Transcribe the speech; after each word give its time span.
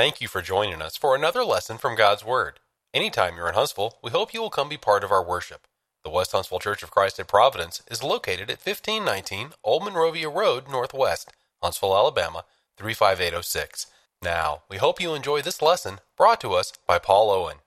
Thank 0.00 0.22
you 0.22 0.28
for 0.28 0.40
joining 0.40 0.80
us 0.80 0.96
for 0.96 1.14
another 1.14 1.44
lesson 1.44 1.76
from 1.76 1.94
God's 1.94 2.24
Word. 2.24 2.58
Anytime 2.94 3.36
you're 3.36 3.50
in 3.50 3.54
Huntsville, 3.54 3.98
we 4.02 4.10
hope 4.10 4.32
you 4.32 4.40
will 4.40 4.48
come 4.48 4.66
be 4.66 4.78
part 4.78 5.04
of 5.04 5.12
our 5.12 5.22
worship. 5.22 5.66
The 6.04 6.10
West 6.10 6.32
Huntsville 6.32 6.58
Church 6.58 6.82
of 6.82 6.90
Christ 6.90 7.20
at 7.20 7.28
Providence 7.28 7.82
is 7.90 8.02
located 8.02 8.50
at 8.50 8.64
1519 8.64 9.50
Old 9.62 9.84
Monrovia 9.84 10.30
Road, 10.30 10.70
Northwest, 10.70 11.34
Huntsville, 11.62 11.94
Alabama 11.94 12.46
35806. 12.78 13.88
Now, 14.22 14.62
we 14.70 14.78
hope 14.78 15.02
you 15.02 15.12
enjoy 15.12 15.42
this 15.42 15.60
lesson 15.60 15.98
brought 16.16 16.40
to 16.40 16.54
us 16.54 16.72
by 16.86 16.98
Paul 16.98 17.30
Owen. 17.30 17.58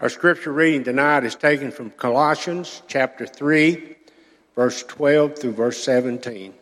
Our 0.00 0.10
scripture 0.10 0.52
reading 0.52 0.84
tonight 0.84 1.24
is 1.24 1.34
taken 1.34 1.72
from 1.72 1.90
Colossians 1.90 2.82
chapter 2.86 3.26
3, 3.26 3.96
verse 4.54 4.84
12 4.84 5.36
through 5.36 5.54
verse 5.54 5.82
17. 5.82 6.54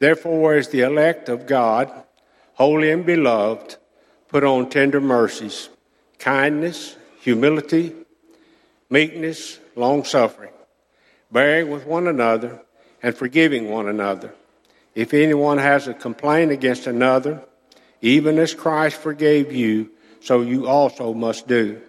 Therefore, 0.00 0.54
as 0.54 0.68
the 0.68 0.80
elect 0.80 1.28
of 1.28 1.46
God, 1.46 1.92
holy 2.54 2.90
and 2.90 3.04
beloved, 3.04 3.76
put 4.28 4.42
on 4.42 4.70
tender 4.70 5.00
mercies, 5.00 5.68
kindness, 6.18 6.96
humility, 7.20 7.94
meekness, 8.88 9.58
long 9.76 10.04
suffering, 10.04 10.52
bearing 11.30 11.70
with 11.70 11.84
one 11.84 12.08
another, 12.08 12.62
and 13.02 13.14
forgiving 13.14 13.70
one 13.70 13.88
another. 13.88 14.32
If 14.94 15.12
anyone 15.12 15.58
has 15.58 15.86
a 15.86 15.92
complaint 15.92 16.50
against 16.50 16.86
another, 16.86 17.42
even 18.00 18.38
as 18.38 18.54
Christ 18.54 18.96
forgave 18.96 19.52
you, 19.52 19.90
so 20.20 20.40
you 20.40 20.66
also 20.66 21.12
must 21.12 21.46
do. 21.46 21.80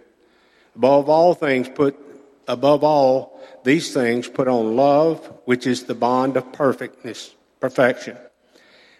Above 0.75 1.07
all 1.07 1.33
things, 1.33 1.69
put 1.69 1.97
above 2.45 2.83
all 2.83 3.41
these 3.63 3.93
things, 3.93 4.27
put 4.27 4.49
on 4.49 4.75
love, 4.75 5.25
which 5.45 5.65
is 5.65 5.83
the 5.83 5.95
bond 5.95 6.35
of 6.35 6.51
perfectness 6.51 7.35
perfection. 7.61 8.17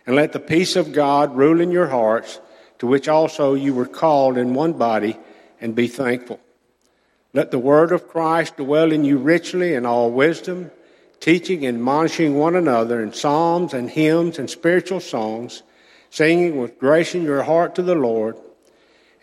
And 0.08 0.16
let 0.16 0.32
the 0.32 0.40
peace 0.40 0.78
of 0.78 0.94
God 0.94 1.36
rule 1.36 1.60
in 1.60 1.72
your 1.72 1.88
hearts, 1.88 2.40
to 2.80 2.88
which 2.88 3.10
also 3.10 3.54
you 3.54 3.74
were 3.74 3.86
called 3.86 4.38
in 4.38 4.54
one 4.54 4.74
body, 4.74 5.18
and 5.60 5.76
be 5.76 5.88
thankful. 5.88 6.40
Let 7.34 7.52
the 7.52 7.60
word 7.60 7.92
of 7.92 8.08
Christ 8.08 8.58
dwell 8.58 8.92
in 8.92 9.04
you 9.04 9.18
richly 9.18 9.74
in 9.74 9.86
all 9.86 10.10
wisdom, 10.12 10.72
teaching 11.20 11.66
and 11.66 11.78
admonishing 11.78 12.36
one 12.36 12.56
another 12.56 13.02
in 13.02 13.14
psalms 13.14 13.74
and 13.74 13.90
hymns 13.90 14.40
and 14.40 14.50
spiritual 14.50 15.00
songs, 15.00 15.64
singing 16.10 16.60
with 16.60 16.80
grace 16.80 17.14
in 17.16 17.24
your 17.24 17.44
heart 17.44 17.76
to 17.76 17.82
the 17.84 17.96
Lord. 17.96 18.38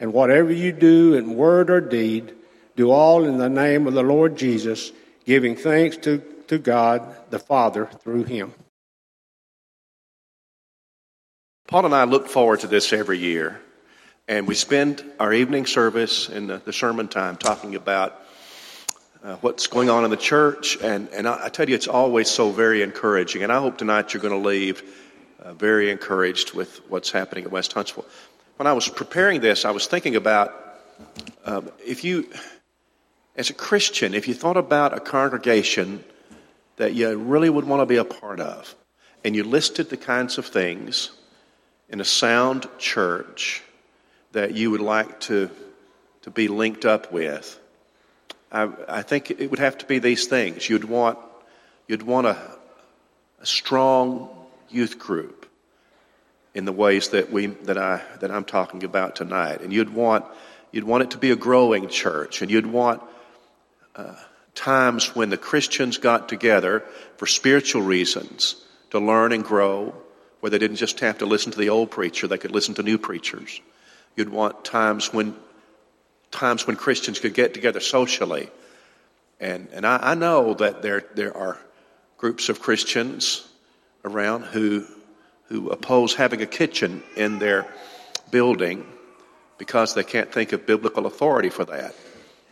And 0.00 0.12
whatever 0.12 0.52
you 0.52 0.72
do 0.72 1.14
in 1.14 1.34
word 1.34 1.70
or 1.70 1.80
deed, 1.80 2.32
do 2.76 2.90
all 2.90 3.24
in 3.24 3.38
the 3.38 3.48
name 3.48 3.88
of 3.88 3.94
the 3.94 4.02
Lord 4.02 4.36
Jesus, 4.36 4.92
giving 5.26 5.56
thanks 5.56 5.96
to, 5.98 6.22
to 6.46 6.58
God 6.58 7.02
the 7.30 7.40
Father 7.40 7.86
through 7.86 8.24
him. 8.24 8.54
Paul 11.68 11.84
and 11.84 11.94
I 11.94 12.04
look 12.04 12.28
forward 12.28 12.60
to 12.60 12.66
this 12.66 12.94
every 12.94 13.18
year, 13.18 13.60
and 14.26 14.48
we 14.48 14.54
spend 14.54 15.04
our 15.20 15.34
evening 15.34 15.66
service 15.66 16.30
and 16.30 16.48
the, 16.48 16.72
sermon 16.72 17.08
time 17.08 17.36
talking 17.36 17.74
about 17.74 18.24
uh, 19.22 19.36
what's 19.42 19.66
going 19.66 19.90
on 19.90 20.02
in 20.06 20.10
the 20.10 20.16
church. 20.16 20.78
And, 20.82 21.10
and 21.10 21.28
I, 21.28 21.44
I, 21.44 21.48
tell 21.50 21.68
you, 21.68 21.74
it's 21.74 21.86
always 21.86 22.30
so 22.30 22.52
very 22.52 22.80
encouraging. 22.80 23.42
And 23.42 23.52
I 23.52 23.58
hope 23.58 23.76
tonight 23.76 24.14
you're 24.14 24.22
going 24.22 24.42
to 24.42 24.48
leave 24.48 24.82
uh, 25.40 25.52
very 25.52 25.90
encouraged 25.90 26.54
with 26.54 26.78
what's 26.88 27.10
happening 27.10 27.44
at 27.44 27.50
West 27.50 27.74
Huntsville. 27.74 28.06
When 28.56 28.66
I 28.66 28.72
was 28.72 28.88
preparing 28.88 29.42
this, 29.42 29.66
I 29.66 29.70
was 29.70 29.86
thinking 29.86 30.16
about 30.16 30.54
um, 31.44 31.70
if 31.84 32.02
you, 32.02 32.30
as 33.36 33.50
a 33.50 33.54
Christian, 33.54 34.14
if 34.14 34.26
you 34.26 34.32
thought 34.32 34.56
about 34.56 34.96
a 34.96 35.00
congregation 35.00 36.02
that 36.76 36.94
you 36.94 37.14
really 37.14 37.50
would 37.50 37.66
want 37.66 37.82
to 37.82 37.86
be 37.86 37.98
a 37.98 38.04
part 38.04 38.40
of, 38.40 38.74
and 39.22 39.36
you 39.36 39.44
listed 39.44 39.90
the 39.90 39.98
kinds 39.98 40.38
of 40.38 40.46
things 40.46 41.10
in 41.88 42.00
a 42.00 42.04
sound 42.04 42.66
church 42.78 43.62
that 44.32 44.54
you 44.54 44.70
would 44.70 44.80
like 44.80 45.20
to, 45.20 45.50
to 46.22 46.30
be 46.30 46.48
linked 46.48 46.84
up 46.84 47.12
with, 47.12 47.58
I, 48.52 48.68
I 48.88 49.02
think 49.02 49.30
it 49.30 49.50
would 49.50 49.58
have 49.58 49.78
to 49.78 49.86
be 49.86 49.98
these 49.98 50.26
things. 50.26 50.68
You'd 50.68 50.84
want, 50.84 51.18
you'd 51.86 52.02
want 52.02 52.26
a, 52.26 52.36
a 53.40 53.46
strong 53.46 54.28
youth 54.68 54.98
group 54.98 55.46
in 56.54 56.64
the 56.64 56.72
ways 56.72 57.10
that, 57.10 57.30
we, 57.30 57.46
that, 57.46 57.78
I, 57.78 58.02
that 58.20 58.30
I'm 58.30 58.44
talking 58.44 58.84
about 58.84 59.16
tonight. 59.16 59.60
And 59.60 59.72
you'd 59.72 59.92
want, 59.94 60.24
you'd 60.72 60.84
want 60.84 61.04
it 61.04 61.10
to 61.12 61.18
be 61.18 61.30
a 61.30 61.36
growing 61.36 61.88
church. 61.88 62.42
And 62.42 62.50
you'd 62.50 62.66
want 62.66 63.02
uh, 63.94 64.14
times 64.54 65.14
when 65.14 65.30
the 65.30 65.36
Christians 65.36 65.98
got 65.98 66.28
together 66.28 66.84
for 67.16 67.26
spiritual 67.26 67.82
reasons 67.82 68.56
to 68.90 68.98
learn 68.98 69.32
and 69.32 69.44
grow 69.44 69.94
where 70.40 70.50
they 70.50 70.58
didn't 70.58 70.76
just 70.76 71.00
have 71.00 71.18
to 71.18 71.26
listen 71.26 71.52
to 71.52 71.58
the 71.58 71.68
old 71.68 71.90
preacher, 71.90 72.26
they 72.26 72.38
could 72.38 72.52
listen 72.52 72.74
to 72.74 72.82
new 72.82 72.98
preachers. 72.98 73.60
You'd 74.16 74.28
want 74.28 74.64
times 74.64 75.12
when 75.12 75.34
times 76.30 76.66
when 76.66 76.76
Christians 76.76 77.18
could 77.18 77.34
get 77.34 77.54
together 77.54 77.80
socially. 77.80 78.50
And, 79.40 79.68
and 79.72 79.86
I, 79.86 79.98
I 80.10 80.14
know 80.14 80.54
that 80.54 80.82
there, 80.82 81.04
there 81.14 81.36
are 81.36 81.58
groups 82.16 82.48
of 82.48 82.60
Christians 82.60 83.46
around 84.04 84.42
who, 84.42 84.84
who 85.44 85.70
oppose 85.70 86.14
having 86.14 86.42
a 86.42 86.46
kitchen 86.46 87.02
in 87.16 87.38
their 87.38 87.66
building 88.30 88.86
because 89.56 89.94
they 89.94 90.04
can't 90.04 90.32
think 90.32 90.52
of 90.52 90.66
biblical 90.66 91.06
authority 91.06 91.48
for 91.48 91.64
that. 91.64 91.94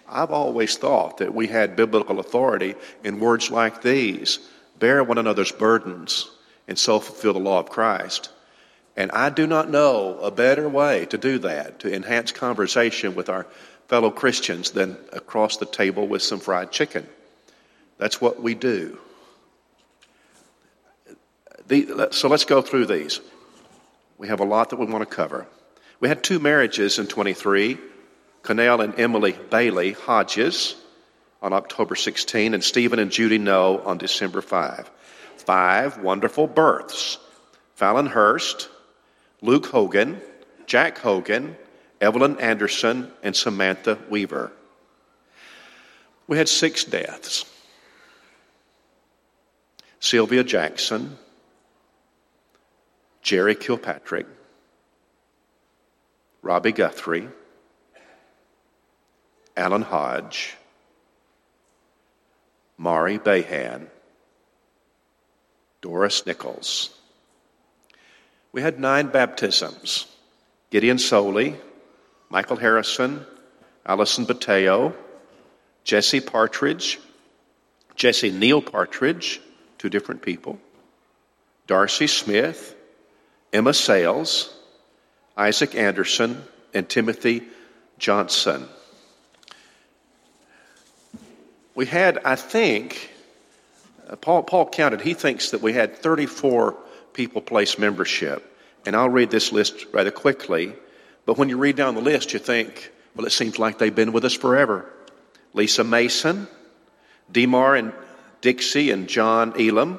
I've 0.09 0.31
always 0.31 0.77
thought 0.77 1.19
that 1.19 1.35
we 1.35 1.49
had 1.49 1.77
biblical 1.77 2.21
authority 2.21 2.75
in 3.03 3.21
words 3.21 3.51
like 3.51 3.83
these 3.83 4.39
bear 4.79 5.03
one 5.03 5.19
another's 5.19 5.53
burdens 5.53 6.31
and 6.69 6.79
so 6.79 7.01
fulfill 7.01 7.33
the 7.33 7.39
law 7.39 7.61
of 7.61 7.71
Christ. 7.71 8.31
And 8.97 9.11
I 9.13 9.29
do 9.29 9.47
not 9.47 9.71
know 9.71 10.19
a 10.21 10.31
better 10.31 10.69
way 10.69 11.07
to 11.07 11.19
do 11.19 11.39
that, 11.41 11.81
to 11.81 11.95
enhance 11.95 12.33
conversation 12.33 13.15
with 13.15 13.29
our 13.29 13.47
fellow 13.89 14.11
Christians, 14.11 14.71
than 14.71 14.97
across 15.13 15.59
the 15.59 15.67
table 15.67 16.09
with 16.09 16.23
some 16.23 16.41
fried 16.41 16.73
chicken. 16.73 17.07
That's 17.99 18.21
what 18.21 18.43
we 18.43 18.55
do. 18.55 18.99
The, 21.69 22.09
so 22.13 22.29
let's 22.29 22.45
go 22.45 22.63
through 22.63 22.87
these. 22.87 23.21
We 24.19 24.29
have 24.29 24.41
a 24.41 24.45
lot 24.45 24.71
that 24.71 24.79
we 24.79 24.87
want 24.87 25.09
to 25.09 25.15
cover. 25.15 25.47
We 26.01 26.09
had 26.09 26.23
two 26.23 26.39
marriages 26.39 26.99
in 26.99 27.07
23 27.07 27.79
Connell 28.43 28.81
and 28.81 28.99
Emily 28.99 29.33
Bailey 29.51 29.93
Hodges 29.93 30.77
on 31.43 31.53
October 31.53 31.97
16, 31.97 32.55
and 32.55 32.63
Stephen 32.63 32.99
and 32.99 33.11
Judy 33.11 33.39
No 33.39 33.81
on 33.81 33.99
December 33.99 34.41
5 34.41 34.91
five 35.47 35.99
wonderful 35.99 36.47
births 36.47 37.19
Fallon 37.75 38.07
Hurst, 38.07 38.69
Luke 39.41 39.67
Hogan, 39.67 40.21
Jack 40.67 40.99
Hogan, 40.99 41.57
Evelyn 42.01 42.39
Anderson, 42.41 43.11
and 43.23 43.35
Samantha 43.35 43.99
Weaver. 44.11 44.53
We 46.27 46.37
had 46.37 46.49
six 46.49 46.85
deaths 46.85 47.45
Sylvia 50.01 50.45
Jackson, 50.45 51.17
Jerry 53.23 53.55
Kilpatrick, 53.55 54.27
Robbie 56.43 56.73
Guthrie, 56.73 57.29
Alan 59.57 59.83
Hodge, 59.83 60.57
Mari 62.79 63.19
Behan, 63.19 63.89
Doris 65.87 66.27
Nichols. 66.27 66.91
We 68.51 68.61
had 68.61 68.81
nine 68.81 69.07
baptisms 69.07 70.09
Gideon 70.71 70.99
Soley, 70.99 71.55
Michael 72.29 72.57
Harrison, 72.57 73.25
Allison 73.87 74.27
Bateo, 74.27 74.93
Jesse 75.85 76.19
Partridge, 76.19 76.99
Jesse 77.95 78.33
Neil 78.33 78.61
Partridge, 78.61 79.41
two 79.79 79.89
different 79.89 80.23
people, 80.23 80.59
Darcy 81.69 82.09
Smith, 82.09 82.75
Emma 83.53 83.73
Sales, 83.73 84.53
Isaac 85.37 85.77
Anderson, 85.77 86.43
and 86.75 86.89
Timothy 86.89 87.45
Johnson. 88.01 88.69
We 91.77 91.87
had, 91.87 92.19
I 92.25 92.35
think, 92.35 93.13
Uh, 94.09 94.17
Paul, 94.17 94.43
Paul 94.43 94.69
counted, 94.69 95.01
he 95.01 95.15
thinks 95.15 95.51
that 95.51 95.63
we 95.63 95.73
had 95.73 95.97
34 95.97 96.77
people 97.13 97.41
place 97.41 97.79
membership. 97.79 98.53
And 98.85 98.95
I'll 98.95 99.09
read 99.09 99.31
this 99.31 99.53
list 99.53 99.87
rather 99.93 100.11
quickly. 100.11 100.75
But 101.25 101.39
when 101.39 101.49
you 101.49 101.59
read 101.59 101.77
down 101.77 101.95
the 101.95 102.01
list, 102.01 102.33
you 102.33 102.39
think, 102.39 102.93
well, 103.15 103.27
it 103.27 103.33
seems 103.33 103.59
like 103.59 103.79
they've 103.79 103.95
been 103.95 104.13
with 104.13 104.25
us 104.25 104.35
forever. 104.35 104.89
Lisa 105.55 105.83
Mason, 105.83 106.47
Demar 107.33 107.75
and 107.75 107.93
Dixie 108.43 108.91
and 108.91 109.09
John 109.09 109.61
Elam, 109.61 109.99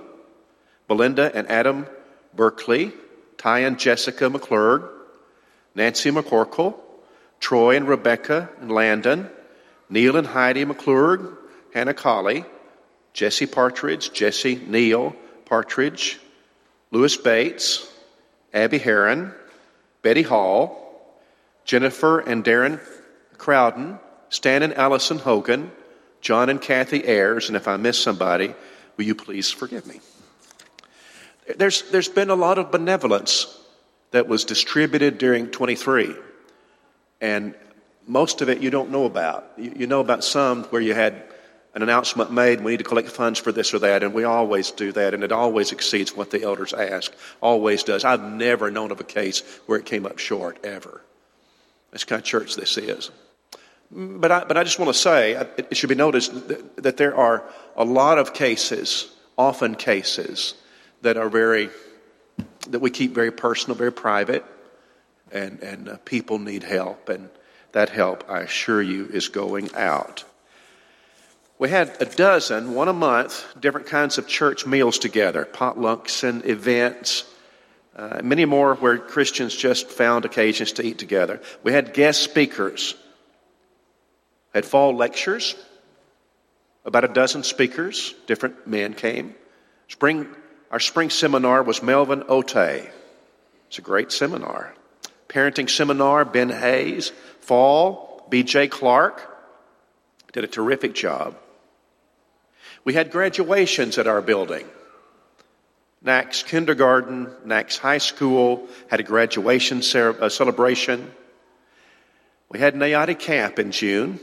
Belinda 0.88 1.36
and 1.36 1.50
Adam 1.50 1.88
Berkeley, 2.33 2.94
Ty 3.38 3.60
and 3.60 3.77
Jessica 3.77 4.30
McClurg, 4.30 4.88
Nancy 5.75 6.12
McCorkle, 6.12 6.75
Troy 7.39 7.75
and 7.75 7.88
Rebecca 7.88 8.50
and 8.62 8.71
Landon, 8.71 9.30
Neil 9.89 10.15
and 10.15 10.27
Heidi 10.27 10.63
McClurg, 10.65 11.36
Hannah 11.74 11.94
Colley, 11.94 12.45
Jesse 13.18 13.48
Partridge, 13.48 14.14
Jesse 14.14 14.62
Neal 14.68 15.16
Partridge, 15.46 16.19
Louis 16.92 17.18
Bates, 17.18 17.92
Abby 18.54 18.78
Heron, 18.78 19.34
Betty 20.04 20.22
Hall, 20.22 21.18
Jennifer 21.66 22.19
and 22.19 22.46
Darren 22.46 22.80
Crowden, 23.40 23.98
Stan 24.30 24.62
and 24.62 24.72
Allison 24.75 25.18
Hogan, 25.18 25.72
John 26.22 26.50
and 26.50 26.62
Kathy 26.62 27.08
Ayers, 27.08 27.48
and 27.48 27.58
if 27.58 27.68
I 27.68 27.78
miss 27.78 27.98
somebody, 27.98 28.54
will 28.98 29.06
you 29.06 29.16
please 29.16 29.50
forgive 29.50 29.88
me? 29.88 30.00
There's, 31.58 31.90
there's 31.90 32.10
been 32.10 32.30
a 32.30 32.36
lot 32.36 32.60
of 32.60 32.70
benevolence 32.70 33.48
that 34.12 34.28
was 34.28 34.46
distributed 34.46 35.18
during 35.18 35.48
23, 35.48 36.13
and 37.20 37.56
most 38.06 38.44
of 38.44 38.50
it 38.50 38.62
you 38.62 38.70
don't 38.70 38.92
know 38.92 39.06
about. 39.06 39.54
You, 39.58 39.74
you 39.75 39.88
know 39.88 40.02
about 40.02 40.24
some 40.24 40.66
where 40.66 40.84
you 40.84 40.94
had 40.94 41.26
an 41.77 41.83
announcement 41.83 42.31
made, 42.31 42.59
we 42.59 42.71
need 42.71 42.77
to 42.77 42.83
collect 42.83 43.07
funds 43.07 43.38
for 43.38 43.51
this 43.51 43.71
or 43.71 43.77
that, 43.77 44.01
and 44.01 44.12
we 44.12 44.24
always 44.24 44.71
do 44.71 44.91
that, 44.94 45.13
and 45.13 45.24
it 45.24 45.31
always 45.31 45.71
exceeds 45.71 46.15
what 46.15 46.31
the 46.31 46.41
elders 46.41 46.74
ask. 46.74 47.13
Always 47.39 47.83
does. 47.83 48.03
I've 48.03 48.24
never 48.24 48.71
known 48.71 48.89
of 48.89 49.00
a 49.00 49.03
case 49.03 49.44
where 49.68 49.77
it 49.77 49.85
came 49.85 50.07
up 50.07 50.18
short, 50.18 50.57
ever. 50.65 51.03
That's 51.91 52.03
kind 52.03 52.19
of 52.19 52.25
church 52.25 52.56
this 52.56 52.79
is. 52.79 53.12
But 53.91 54.31
I, 54.31 54.44
but 54.45 54.57
I 54.57 54.63
just 54.63 54.79
want 54.79 54.89
to 54.89 55.00
say, 55.00 55.33
it 55.56 55.77
should 55.77 55.89
be 55.89 55.94
noticed 55.95 56.47
that, 56.47 56.77
that 56.77 56.97
there 56.97 57.15
are 57.15 57.44
a 57.75 57.85
lot 57.85 58.18
of 58.18 58.33
cases, 58.33 59.12
often 59.38 59.75
cases, 59.75 60.56
that 61.03 61.15
are 61.15 61.29
very, 61.29 61.69
that 62.69 62.79
we 62.79 62.89
keep 62.89 63.13
very 63.13 63.31
personal, 63.31 63.77
very 63.77 63.94
private, 63.94 64.44
and, 65.31 65.62
and 65.62 65.89
uh, 65.89 65.97
people 66.06 66.39
need 66.39 66.63
help, 66.63 67.07
and 67.07 67.29
that 67.74 67.89
help, 67.89 68.27
I 68.27 68.39
assure 68.39 68.81
you, 68.81 69.06
is 69.13 69.27
going 69.27 69.75
out. 69.75 70.24
We 71.59 71.69
had 71.69 72.00
a 72.00 72.06
dozen, 72.06 72.75
one 72.75 72.88
a 72.88 72.94
month, 72.94 73.44
different 73.59 73.88
kinds 73.88 74.19
of 74.19 74.27
church 74.27 74.68
meals 74.68 75.00
together, 75.00 75.44
potlucks 75.51 76.24
and 76.24 76.45
events, 76.45 77.24
uh, 77.95 78.21
many 78.24 78.45
more 78.45 78.75
where 78.75 79.00
Christians 79.00 79.56
just 79.56 79.89
found 79.89 80.24
occasions 80.24 80.74
to 80.74 80.83
eat 80.83 81.00
together. 81.00 81.42
We 81.63 81.74
had 81.74 81.95
guest 81.95 82.21
speakers, 82.21 82.94
had 84.54 84.65
fall 84.65 84.95
lectures, 84.95 85.56
about 86.86 87.04
a 87.04 87.07
dozen 87.07 87.42
speakers, 87.42 88.13
different 88.27 88.68
men 88.68 88.94
came. 88.94 89.33
Spring, 89.88 90.27
our 90.69 90.80
spring 90.80 91.10
seminar 91.10 91.63
was 91.63 91.81
Melvin 91.81 92.21
Otey. 92.21 92.88
It's 93.68 93.80
a 93.80 93.81
great 93.81 94.12
seminar. 94.12 94.75
Parenting 95.27 95.69
seminar, 95.69 96.24
Ben 96.24 96.50
Hayes. 96.50 97.12
Fall, 97.42 98.25
B.J. 98.30 98.68
Clark 98.68 99.21
did 100.33 100.44
a 100.44 100.48
terrific 100.48 100.94
job. 100.94 101.36
We 102.83 102.94
had 102.94 103.12
graduations 103.12 103.97
at 103.97 104.07
our 104.07 104.21
building. 104.21 104.68
Nax 106.03 106.45
Kindergarten, 106.45 107.27
Nax 107.45 107.77
High 107.77 107.97
School 107.97 108.68
had 108.89 109.00
a 109.00 109.03
graduation 109.03 109.79
uh, 109.79 110.29
celebration. 110.29 111.12
We 112.50 112.59
had 112.59 112.75
Nayati 112.75 113.18
Camp 113.18 113.59
in 113.59 113.71
June. 113.71 114.19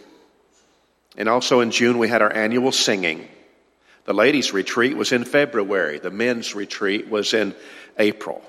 And 1.17 1.29
also 1.29 1.61
in 1.61 1.71
June, 1.71 1.99
we 1.99 2.09
had 2.09 2.23
our 2.23 2.33
annual 2.33 2.73
singing. 2.73 3.29
The 4.05 4.15
ladies' 4.15 4.53
retreat 4.53 4.97
was 4.97 5.13
in 5.13 5.25
February. 5.25 5.99
The 5.99 6.11
men's 6.11 6.55
retreat 6.55 7.09
was 7.09 7.35
in 7.35 7.55
April. 7.99 8.43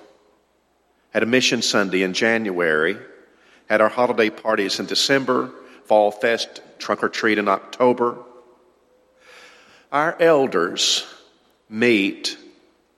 Had 1.11 1.23
a 1.23 1.27
mission 1.27 1.61
Sunday 1.61 2.03
in 2.03 2.13
January. 2.13 2.97
Had 3.69 3.81
our 3.81 3.89
holiday 3.89 4.29
parties 4.29 4.79
in 4.79 4.85
December. 4.85 5.51
Fall 5.85 6.11
Fest, 6.11 6.61
Trunk 6.79 7.03
or 7.03 7.09
Treat 7.09 7.37
in 7.37 7.47
October. 7.47 8.17
Our 9.91 10.15
elders 10.19 11.05
meet 11.69 12.37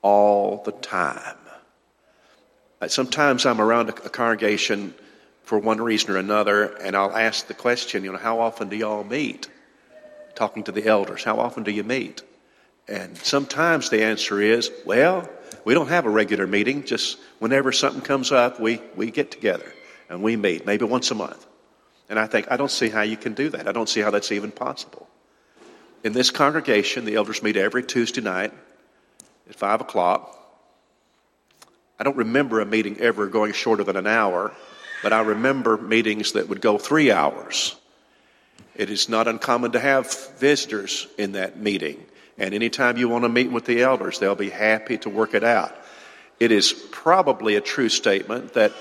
all 0.02 0.62
the 0.64 0.72
time. 0.72 1.36
Uh, 2.80 2.88
sometimes 2.88 3.44
I'm 3.44 3.60
around 3.60 3.88
a, 3.88 3.92
congregation 3.92 4.94
for 5.42 5.58
one 5.58 5.80
reason 5.80 6.10
or 6.10 6.18
another, 6.18 6.76
and 6.76 6.96
I'll 6.96 7.16
ask 7.16 7.46
the 7.46 7.54
question, 7.54 8.04
you 8.04 8.12
know, 8.12 8.18
how 8.18 8.40
often 8.40 8.68
do 8.68 8.76
y'all 8.76 9.04
meet? 9.04 9.48
Talking 10.34 10.62
to 10.64 10.72
the 10.72 10.86
elders, 10.86 11.24
how 11.24 11.40
often 11.40 11.64
do 11.64 11.72
you 11.72 11.82
meet? 11.82 12.22
And 12.86 13.16
sometimes 13.18 13.90
the 13.90 14.04
answer 14.04 14.40
is, 14.40 14.70
well, 14.84 15.28
we 15.64 15.74
don't 15.74 15.88
have 15.88 16.06
a 16.06 16.10
regular 16.10 16.46
meeting, 16.46 16.84
just 16.84 17.18
whenever 17.38 17.72
something 17.72 18.02
comes 18.02 18.30
up, 18.30 18.60
we, 18.60 18.80
we 18.94 19.10
get 19.10 19.30
together 19.30 19.72
and 20.08 20.22
we 20.22 20.36
meet, 20.36 20.64
maybe 20.64 20.84
once 20.84 21.10
a 21.10 21.14
month. 21.14 21.44
And 22.08 22.18
I 22.18 22.26
think, 22.26 22.50
I 22.50 22.56
don't 22.56 22.70
see 22.70 22.88
how 22.88 23.02
you 23.02 23.16
can 23.16 23.34
do 23.34 23.50
that. 23.50 23.66
I 23.66 23.72
don't 23.72 23.88
see 23.88 24.00
how 24.00 24.10
that's 24.10 24.32
even 24.32 24.52
possible. 24.52 25.07
In 26.04 26.12
this 26.12 26.30
congregation, 26.30 27.04
the 27.04 27.16
elders 27.16 27.42
meet 27.42 27.56
every 27.56 27.82
Tuesday 27.82 28.20
night 28.20 28.52
at 29.48 29.56
5 29.56 29.80
o'clock. 29.80 30.34
I 31.98 32.04
don't 32.04 32.16
remember 32.16 32.60
a 32.60 32.66
meeting 32.66 32.98
ever 32.98 33.26
going 33.26 33.52
shorter 33.52 33.82
than 33.82 33.96
an 33.96 34.06
hour, 34.06 34.52
but 35.02 35.12
I 35.12 35.20
remember 35.20 35.76
meetings 35.76 36.32
that 36.32 36.48
would 36.48 36.60
go 36.60 36.78
three 36.78 37.10
hours. 37.10 37.74
It 38.76 38.90
is 38.90 39.08
not 39.08 39.26
uncommon 39.26 39.72
to 39.72 39.80
have 39.80 40.14
visitors 40.38 41.08
in 41.18 41.32
that 41.32 41.58
meeting. 41.58 42.06
And 42.38 42.54
anytime 42.54 42.96
you 42.96 43.08
want 43.08 43.24
to 43.24 43.28
meet 43.28 43.50
with 43.50 43.64
the 43.64 43.82
elders, 43.82 44.20
they'll 44.20 44.36
be 44.36 44.50
happy 44.50 44.98
to 44.98 45.10
work 45.10 45.34
it 45.34 45.42
out. 45.42 45.76
It 46.38 46.52
is 46.52 46.72
probably 46.92 47.56
a 47.56 47.60
true 47.60 47.88
statement 47.88 48.54
that, 48.54 48.72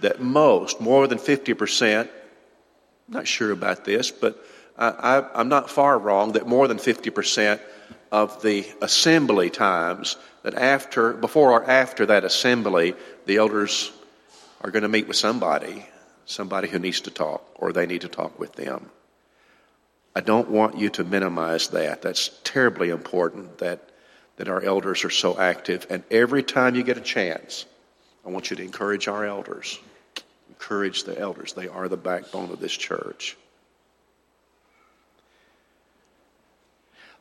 that 0.00 0.20
most, 0.20 0.80
more 0.80 1.06
than 1.06 1.18
50%, 1.18 2.00
I'm 2.00 2.08
not 3.06 3.28
sure 3.28 3.52
about 3.52 3.84
this, 3.84 4.10
but 4.10 4.44
I, 4.76 5.24
am 5.34 5.48
not 5.48 5.70
far 5.70 5.98
wrong 5.98 6.32
that 6.32 6.46
more 6.46 6.66
than 6.66 6.78
50% 6.78 7.60
of 8.10 8.42
the 8.42 8.66
assembly 8.82 9.50
times 9.50 10.16
that 10.42 10.54
after, 10.54 11.12
before 11.12 11.52
or 11.52 11.68
after 11.68 12.06
that 12.06 12.24
assembly, 12.24 12.94
the 13.26 13.36
elders 13.36 13.92
are 14.60 14.70
going 14.70 14.82
to 14.82 14.88
meet 14.88 15.06
with 15.06 15.16
somebody, 15.16 15.86
somebody 16.26 16.68
who 16.68 16.78
needs 16.78 17.02
to 17.02 17.10
talk, 17.10 17.44
or 17.56 17.72
they 17.72 17.86
need 17.86 18.00
to 18.00 18.08
talk 18.08 18.38
with 18.38 18.52
them. 18.54 18.90
I 20.16 20.20
don't 20.20 20.48
want 20.48 20.78
you 20.78 20.90
to 20.90 21.04
minimize 21.04 21.68
that. 21.68 22.02
That's 22.02 22.30
terribly 22.44 22.90
important 22.90 23.58
that, 23.58 23.80
that 24.36 24.48
our 24.48 24.62
elders 24.62 25.04
are 25.04 25.10
so 25.10 25.38
active. 25.38 25.86
And 25.90 26.04
every 26.10 26.42
time 26.42 26.76
you 26.76 26.82
get 26.82 26.96
a 26.96 27.02
chance, 27.02 27.66
I 28.24 28.30
want 28.30 28.50
you 28.50 28.56
to 28.56 28.62
encourage 28.62 29.08
our 29.08 29.24
elders. 29.24 29.78
Encourage 30.48 31.04
the 31.04 31.18
elders. 31.18 31.52
They 31.52 31.68
are 31.68 31.88
the 31.88 31.96
backbone 31.96 32.50
of 32.50 32.60
this 32.60 32.72
church. 32.72 33.36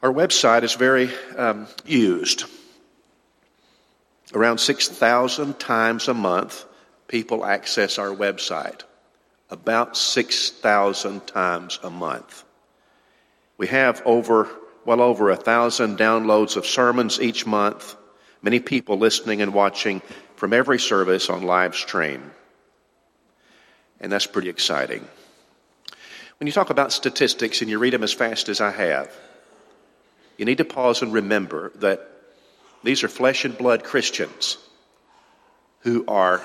Our 0.03 0.11
website 0.11 0.63
is 0.63 0.73
very 0.73 1.09
um, 1.37 1.65
used. 1.85 2.43
Around 4.33 4.57
6,000 4.57 5.57
times 5.57 6.09
a 6.09 6.13
month, 6.13 6.65
people 7.07 7.45
access 7.45 7.97
our 7.97 8.09
website. 8.09 8.81
About 9.49 9.95
6,000 9.95 11.25
times 11.25 11.79
a 11.83 11.89
month. 11.89 12.43
We 13.57 13.67
have 13.67 14.01
over, 14.03 14.49
well 14.83 14.99
over 14.99 15.29
a 15.29 15.37
thousand 15.37 15.97
downloads 15.97 16.57
of 16.57 16.65
sermons 16.65 17.21
each 17.21 17.45
month. 17.45 17.95
Many 18.41 18.59
people 18.59 18.97
listening 18.97 19.41
and 19.41 19.53
watching 19.53 20.01
from 20.35 20.51
every 20.51 20.79
service 20.79 21.29
on 21.29 21.43
live 21.43 21.75
stream. 21.75 22.29
And 24.01 24.11
that's 24.11 24.27
pretty 24.27 24.49
exciting. 24.49 25.07
When 26.41 26.47
you 26.47 26.51
talk 26.51 26.71
about 26.71 26.91
statistics 26.91 27.61
and 27.61 27.69
you 27.69 27.79
read 27.79 27.93
them 27.93 28.03
as 28.03 28.11
fast 28.11 28.49
as 28.49 28.59
I 28.59 28.71
have, 28.71 29.09
you 30.37 30.45
need 30.45 30.57
to 30.57 30.65
pause 30.65 31.01
and 31.01 31.13
remember 31.13 31.71
that 31.75 32.09
these 32.83 33.03
are 33.03 33.07
flesh 33.07 33.45
and 33.45 33.57
blood 33.57 33.83
Christians 33.83 34.57
who 35.81 36.05
are 36.07 36.41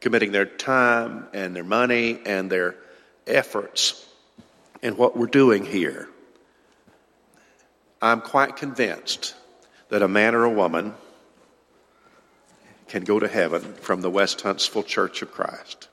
committing 0.00 0.32
their 0.32 0.46
time 0.46 1.26
and 1.32 1.54
their 1.54 1.64
money 1.64 2.18
and 2.24 2.50
their 2.50 2.76
efforts 3.26 4.06
in 4.82 4.96
what 4.96 5.16
we're 5.16 5.26
doing 5.26 5.64
here. 5.64 6.08
I'm 8.02 8.20
quite 8.20 8.56
convinced 8.56 9.34
that 9.90 10.02
a 10.02 10.08
man 10.08 10.34
or 10.34 10.44
a 10.44 10.50
woman 10.50 10.94
can 12.88 13.04
go 13.04 13.20
to 13.20 13.28
heaven 13.28 13.74
from 13.74 14.00
the 14.00 14.10
West 14.10 14.40
Huntsville 14.40 14.82
Church 14.82 15.22
of 15.22 15.30
Christ. 15.30 15.88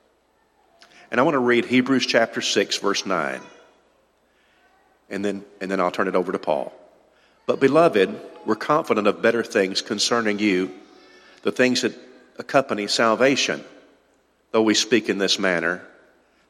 And 1.10 1.20
I 1.20 1.22
want 1.22 1.34
to 1.34 1.40
read 1.40 1.64
Hebrews 1.64 2.06
chapter 2.06 2.40
6, 2.40 2.78
verse 2.78 3.06
9. 3.06 3.40
And 5.10 5.24
then, 5.24 5.44
and 5.60 5.70
then 5.70 5.80
I'll 5.80 5.90
turn 5.90 6.08
it 6.08 6.16
over 6.16 6.32
to 6.32 6.38
Paul. 6.38 6.72
But, 7.48 7.60
beloved, 7.60 8.14
we're 8.44 8.56
confident 8.56 9.06
of 9.06 9.22
better 9.22 9.42
things 9.42 9.80
concerning 9.80 10.38
you, 10.38 10.70
the 11.44 11.50
things 11.50 11.80
that 11.80 11.98
accompany 12.38 12.88
salvation, 12.88 13.64
though 14.52 14.60
we 14.60 14.74
speak 14.74 15.08
in 15.08 15.16
this 15.16 15.38
manner. 15.38 15.82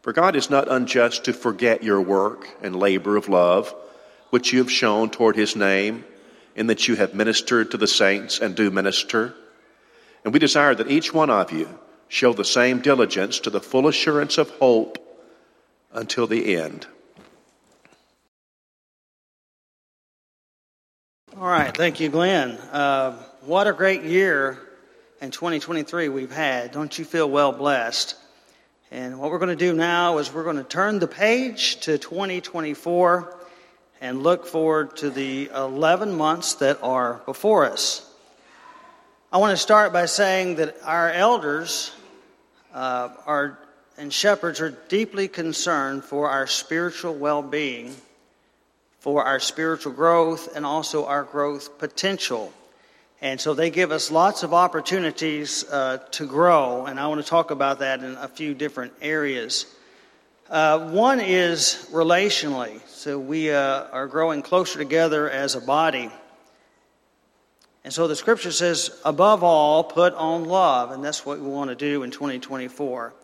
For 0.02 0.12
God 0.12 0.34
is 0.34 0.50
not 0.50 0.68
unjust 0.68 1.22
to 1.26 1.32
forget 1.32 1.84
your 1.84 2.00
work 2.00 2.48
and 2.62 2.74
labor 2.74 3.16
of 3.16 3.28
love, 3.28 3.72
which 4.30 4.52
you 4.52 4.58
have 4.58 4.72
shown 4.72 5.08
toward 5.08 5.36
his 5.36 5.54
name, 5.54 6.04
in 6.56 6.66
that 6.66 6.88
you 6.88 6.96
have 6.96 7.14
ministered 7.14 7.70
to 7.70 7.76
the 7.76 7.86
saints 7.86 8.40
and 8.40 8.56
do 8.56 8.68
minister. 8.68 9.34
And 10.24 10.32
we 10.32 10.40
desire 10.40 10.74
that 10.74 10.90
each 10.90 11.14
one 11.14 11.30
of 11.30 11.52
you 11.52 11.78
show 12.08 12.32
the 12.32 12.44
same 12.44 12.80
diligence 12.80 13.38
to 13.40 13.50
the 13.50 13.60
full 13.60 13.86
assurance 13.86 14.36
of 14.36 14.50
hope 14.50 14.98
until 15.92 16.26
the 16.26 16.56
end 16.56 16.88
All 21.40 21.46
right, 21.46 21.72
thank 21.72 22.00
you, 22.00 22.08
Glenn. 22.08 22.58
Uh, 22.72 23.12
what 23.42 23.68
a 23.68 23.72
great 23.72 24.02
year 24.02 24.58
in 25.20 25.30
2023 25.30 26.08
we've 26.08 26.32
had. 26.32 26.72
Don't 26.72 26.98
you 26.98 27.04
feel 27.04 27.30
well 27.30 27.52
blessed? 27.52 28.16
And 28.90 29.20
what 29.20 29.30
we're 29.30 29.38
going 29.38 29.56
to 29.56 29.64
do 29.64 29.72
now 29.72 30.18
is 30.18 30.34
we're 30.34 30.42
going 30.42 30.56
to 30.56 30.64
turn 30.64 30.98
the 30.98 31.06
page 31.06 31.76
to 31.82 31.96
2024 31.96 33.36
and 34.00 34.24
look 34.24 34.46
forward 34.46 34.96
to 34.96 35.10
the 35.10 35.48
11 35.54 36.12
months 36.12 36.54
that 36.54 36.82
are 36.82 37.20
before 37.24 37.66
us. 37.66 38.04
I 39.32 39.38
want 39.38 39.52
to 39.52 39.62
start 39.62 39.92
by 39.92 40.06
saying 40.06 40.56
that 40.56 40.76
our 40.82 41.08
elders 41.08 41.92
uh, 42.74 43.10
are, 43.26 43.60
and 43.96 44.12
shepherds 44.12 44.60
are 44.60 44.76
deeply 44.88 45.28
concerned 45.28 46.02
for 46.02 46.28
our 46.28 46.48
spiritual 46.48 47.14
well 47.14 47.42
being, 47.42 47.94
for 49.08 49.24
our 49.24 49.40
spiritual 49.40 49.94
growth, 49.94 50.54
and 50.54 50.66
also 50.66 51.06
our 51.06 51.24
growth 51.24 51.78
potential. 51.78 52.52
And 53.22 53.40
so 53.40 53.54
they 53.54 53.70
give 53.70 53.90
us 53.90 54.10
lots 54.10 54.42
of 54.42 54.52
opportunities 54.52 55.64
uh, 55.64 55.96
to 56.10 56.26
grow, 56.26 56.84
and 56.84 57.00
I 57.00 57.06
want 57.06 57.22
to 57.22 57.26
talk 57.26 57.50
about 57.50 57.78
that 57.78 58.00
in 58.04 58.16
a 58.16 58.28
few 58.28 58.52
different 58.52 58.92
areas. 59.00 59.64
Uh, 60.50 60.90
one 60.90 61.20
is 61.20 61.88
relationally. 61.90 62.86
So 62.86 63.18
we 63.18 63.50
uh, 63.50 63.84
are 63.92 64.08
growing 64.08 64.42
closer 64.42 64.78
together 64.78 65.30
as 65.30 65.54
a 65.54 65.62
body. 65.62 66.10
And 67.84 67.94
so 67.94 68.08
the 68.08 68.16
scripture 68.16 68.52
says, 68.52 68.90
above 69.06 69.42
all, 69.42 69.84
put 69.84 70.12
on 70.12 70.44
love. 70.44 70.90
And 70.90 71.02
that's 71.02 71.24
what 71.24 71.40
we 71.40 71.48
want 71.48 71.70
to 71.70 71.76
do 71.76 72.02
in 72.02 72.10
2024. 72.10 73.14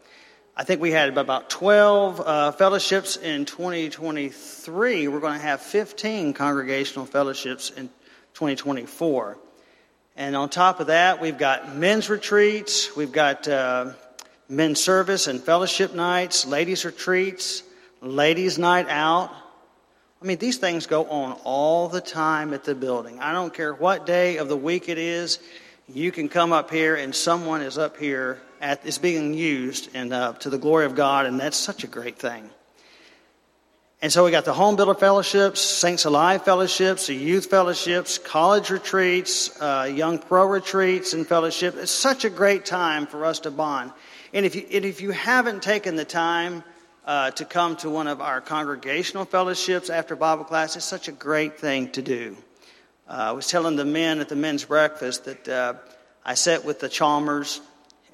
I 0.57 0.63
think 0.63 0.81
we 0.81 0.93
had 0.93 1.19
about 1.19 1.51
12 1.51 2.21
uh, 2.21 2.53
fellowships 2.53 3.17
in 3.17 3.45
2023. 3.45 5.09
We're 5.09 5.19
going 5.19 5.33
to 5.33 5.45
have 5.45 5.61
15 5.61 6.33
congregational 6.33 7.07
fellowships 7.07 7.71
in 7.71 7.89
2024. 8.35 9.37
And 10.15 10.37
on 10.37 10.49
top 10.49 10.79
of 10.79 10.87
that, 10.87 11.21
we've 11.21 11.37
got 11.37 11.75
men's 11.75 12.09
retreats, 12.09 12.95
we've 12.95 13.11
got 13.11 13.49
uh, 13.49 13.95
men's 14.49 14.81
service 14.81 15.27
and 15.27 15.43
fellowship 15.43 15.93
nights, 15.93 16.47
ladies' 16.47 16.85
retreats, 16.85 17.65
ladies' 18.01 18.57
night 18.57 18.87
out. 18.89 19.33
I 20.23 20.25
mean, 20.25 20.39
these 20.39 20.59
things 20.59 20.87
go 20.87 21.07
on 21.07 21.33
all 21.43 21.89
the 21.89 22.01
time 22.01 22.55
at 22.55 22.63
the 22.63 22.77
building. 22.77 23.19
I 23.19 23.33
don't 23.33 23.53
care 23.53 23.75
what 23.75 24.07
day 24.07 24.37
of 24.37 24.49
the 24.49 24.57
week 24.57 24.89
it 24.89 24.99
is, 24.99 25.41
you 25.89 26.13
can 26.13 26.29
come 26.29 26.53
up 26.53 26.71
here 26.71 26.95
and 26.95 27.13
someone 27.13 27.61
is 27.61 27.77
up 27.77 27.97
here 27.97 28.41
at, 28.65 28.87
is 28.87 28.97
being 28.97 29.35
used 29.35 29.91
and 29.95 30.13
uh, 30.13 30.33
to 30.33 30.49
the 30.49 30.57
glory 30.57 30.87
of 30.87 30.95
God, 30.95 31.27
and 31.27 31.39
that's 31.39 31.57
such 31.57 31.85
a 31.85 31.87
great 31.87 32.19
thing. 32.19 32.49
And 34.01 34.11
so 34.11 34.25
we 34.25 34.31
got 34.31 34.47
the 34.47 34.55
home 34.55 34.77
builder 34.77 34.95
fellowships, 34.95 35.61
Saints 35.61 36.07
Alive 36.07 36.45
fellowships, 36.45 37.07
the 37.07 37.15
youth 37.15 37.47
fellowships, 37.47 38.17
college 38.19 38.71
retreats, 38.71 39.61
uh, 39.61 39.91
young 39.95 40.19
pro 40.19 40.47
retreats 40.47 41.13
and 41.13 41.27
fellowship. 41.27 41.77
It's 41.77 41.93
such 41.93 42.25
a 42.25 42.31
great 42.31 42.65
time 42.65 43.07
for 43.07 43.27
us 43.27 43.41
to 43.41 43.51
bond. 43.51 43.93
And 44.33 44.47
if 44.47 44.57
you, 44.57 44.67
and 44.73 44.85
if 44.85 45.01
you 45.01 45.11
haven't 45.11 45.63
taken 45.63 45.97
the 45.97 46.05
time 46.05 46.65
uh, 47.05 47.33
to 47.33 47.45
come 47.45 47.77
to 47.77 47.91
one 47.91 48.09
of 48.09 48.21
our 48.21 48.41
congregational 48.41 49.27
fellowships 49.27 49.91
after 49.91 50.17
Bible 50.17 50.45
class, 50.45 50.75
it's 50.75 50.87
such 50.87 51.09
a 51.09 51.13
great 51.13 51.59
thing 51.59 51.91
to 51.93 52.03
do. 52.03 52.37
Uh, 53.09 53.13
I 53.13 53.33
was 53.33 53.47
telling 53.47 53.77
the 53.77 53.85
men 53.85 54.21
at 54.21 54.31
the 54.31 54.37
men's 54.37 54.65
breakfast 54.65 55.27
that 55.27 55.49
uh, 55.49 55.75
I 56.25 56.35
sat 56.35 56.65
with 56.65 56.81
the 56.81 56.89
Chalmers 56.89 57.61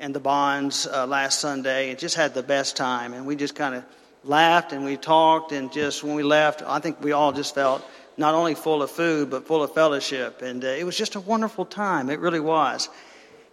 and 0.01 0.15
the 0.15 0.21
Bonds 0.21 0.87
uh, 0.87 1.07
last 1.07 1.41
Sunday 1.41 1.91
and 1.91 1.99
just 1.99 2.17
had 2.17 2.35
the 2.35 2.43
best 2.43 2.77
time. 2.77 3.13
And 3.13 3.27
we 3.27 3.37
just 3.37 3.55
kind 3.55 3.75
of 3.75 3.85
laughed 4.25 4.73
and 4.73 4.85
we 4.85 4.97
talked 4.97 5.53
and 5.53 5.71
just 5.71 6.03
when 6.03 6.15
we 6.15 6.23
left, 6.23 6.63
I 6.63 6.81
think 6.81 7.01
we 7.03 7.13
all 7.13 7.33
just 7.33 7.55
felt 7.55 7.85
not 8.17 8.35
only 8.35 8.55
full 8.55 8.83
of 8.83 8.91
food 8.91 9.31
but 9.31 9.47
full 9.47 9.63
of 9.63 9.73
fellowship. 9.75 10.43
And 10.43 10.65
uh, 10.65 10.69
it 10.69 10.85
was 10.85 10.97
just 10.97 11.15
a 11.15 11.21
wonderful 11.21 11.67
time. 11.67 12.11
It 12.11 12.19
really 12.19 12.41
was. 12.41 12.89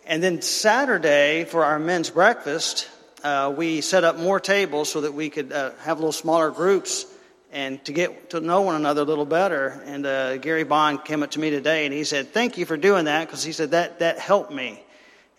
And 0.06 0.24
then 0.24 0.42
Saturday 0.42 1.44
for 1.44 1.66
our 1.66 1.80
men's 1.80 2.10
breakfast, 2.10 2.89
uh, 3.24 3.54
we 3.56 3.82
set 3.82 4.06
up 4.06 4.18
more 4.18 4.39
tables 4.39 4.89
so 4.89 5.01
that 5.01 5.13
we 5.13 5.30
could 5.30 5.51
uh, 5.51 5.72
have 5.82 5.98
a 5.98 6.00
little 6.00 6.13
smaller 6.13 6.50
groups 6.50 7.06
and 7.51 7.84
to 7.86 7.92
get 7.92 8.30
to 8.30 8.39
know 8.39 8.62
one 8.62 8.75
another 8.75 9.01
a 9.01 9.06
little 9.06 9.25
better. 9.25 9.82
And 9.86 10.06
uh, 10.06 10.38
Gary 10.38 10.63
Bond 10.63 11.04
came 11.04 11.24
up 11.24 11.32
to 11.32 11.39
me 11.39 11.50
today 11.50 11.86
and 11.86 11.94
he 11.94 12.04
said, 12.04 12.30
"Thank 12.34 12.58
you 12.58 12.66
for 12.66 12.77
doing 12.77 13.06
that," 13.06 13.25
because 13.25 13.44
he 13.44 13.51
said 13.51 13.72
that 13.72 14.00
that 14.00 14.20
helped 14.20 14.51
me. 14.51 14.82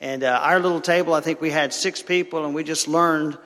And 0.00 0.22
uh, 0.22 0.40
our 0.42 0.60
little 0.60 0.80
table, 0.80 1.14
I 1.14 1.20
think 1.20 1.40
we 1.40 1.50
had 1.50 1.72
six 1.72 2.02
people, 2.02 2.44
and 2.44 2.54
we 2.54 2.62
just 2.62 2.86
learned 2.86 3.36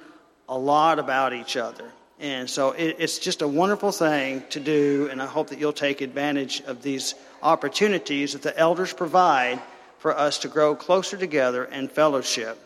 a 0.49 0.59
lot 0.59 0.99
about 0.99 1.33
each 1.33 1.57
other. 1.57 1.91
And 2.21 2.49
so 2.49 2.73
it, 2.73 2.97
it's 2.99 3.19
just 3.19 3.43
a 3.43 3.49
wonderful 3.49 3.91
thing 3.91 4.45
to 4.51 4.61
do, 4.61 5.09
and 5.11 5.21
I 5.21 5.27
hope 5.27 5.49
that 5.49 5.59
you'll 5.59 5.73
take 5.73 6.01
advantage 6.01 6.61
of 6.63 6.83
these 6.83 7.15
opportunities 7.43 8.35
that 8.35 8.43
the 8.43 8.57
elders 8.57 8.93
provide 8.93 9.61
for 9.99 10.17
us 10.17 10.39
to 10.39 10.49
grow 10.49 10.75
closer 10.75 11.17
together 11.17 11.65
in 11.65 11.89
fellowship. 11.89 12.59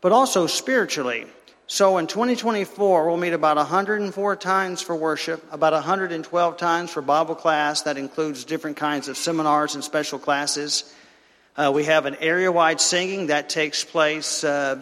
But 0.00 0.12
also 0.12 0.46
spiritually. 0.46 1.26
So 1.66 1.98
in 1.98 2.06
2024, 2.06 3.06
we'll 3.06 3.16
meet 3.18 3.34
about 3.34 3.56
104 3.56 4.36
times 4.36 4.80
for 4.80 4.96
worship, 4.96 5.44
about 5.52 5.74
112 5.74 6.56
times 6.56 6.90
for 6.90 7.02
Bible 7.02 7.34
class. 7.34 7.82
That 7.82 7.98
includes 7.98 8.44
different 8.44 8.78
kinds 8.78 9.08
of 9.08 9.18
seminars 9.18 9.74
and 9.74 9.84
special 9.84 10.18
classes. 10.18 10.94
Uh, 11.58 11.72
we 11.72 11.82
have 11.82 12.06
an 12.06 12.14
area 12.20 12.52
wide 12.52 12.80
singing 12.80 13.26
that 13.26 13.48
takes 13.48 13.82
place 13.82 14.44
uh, 14.44 14.80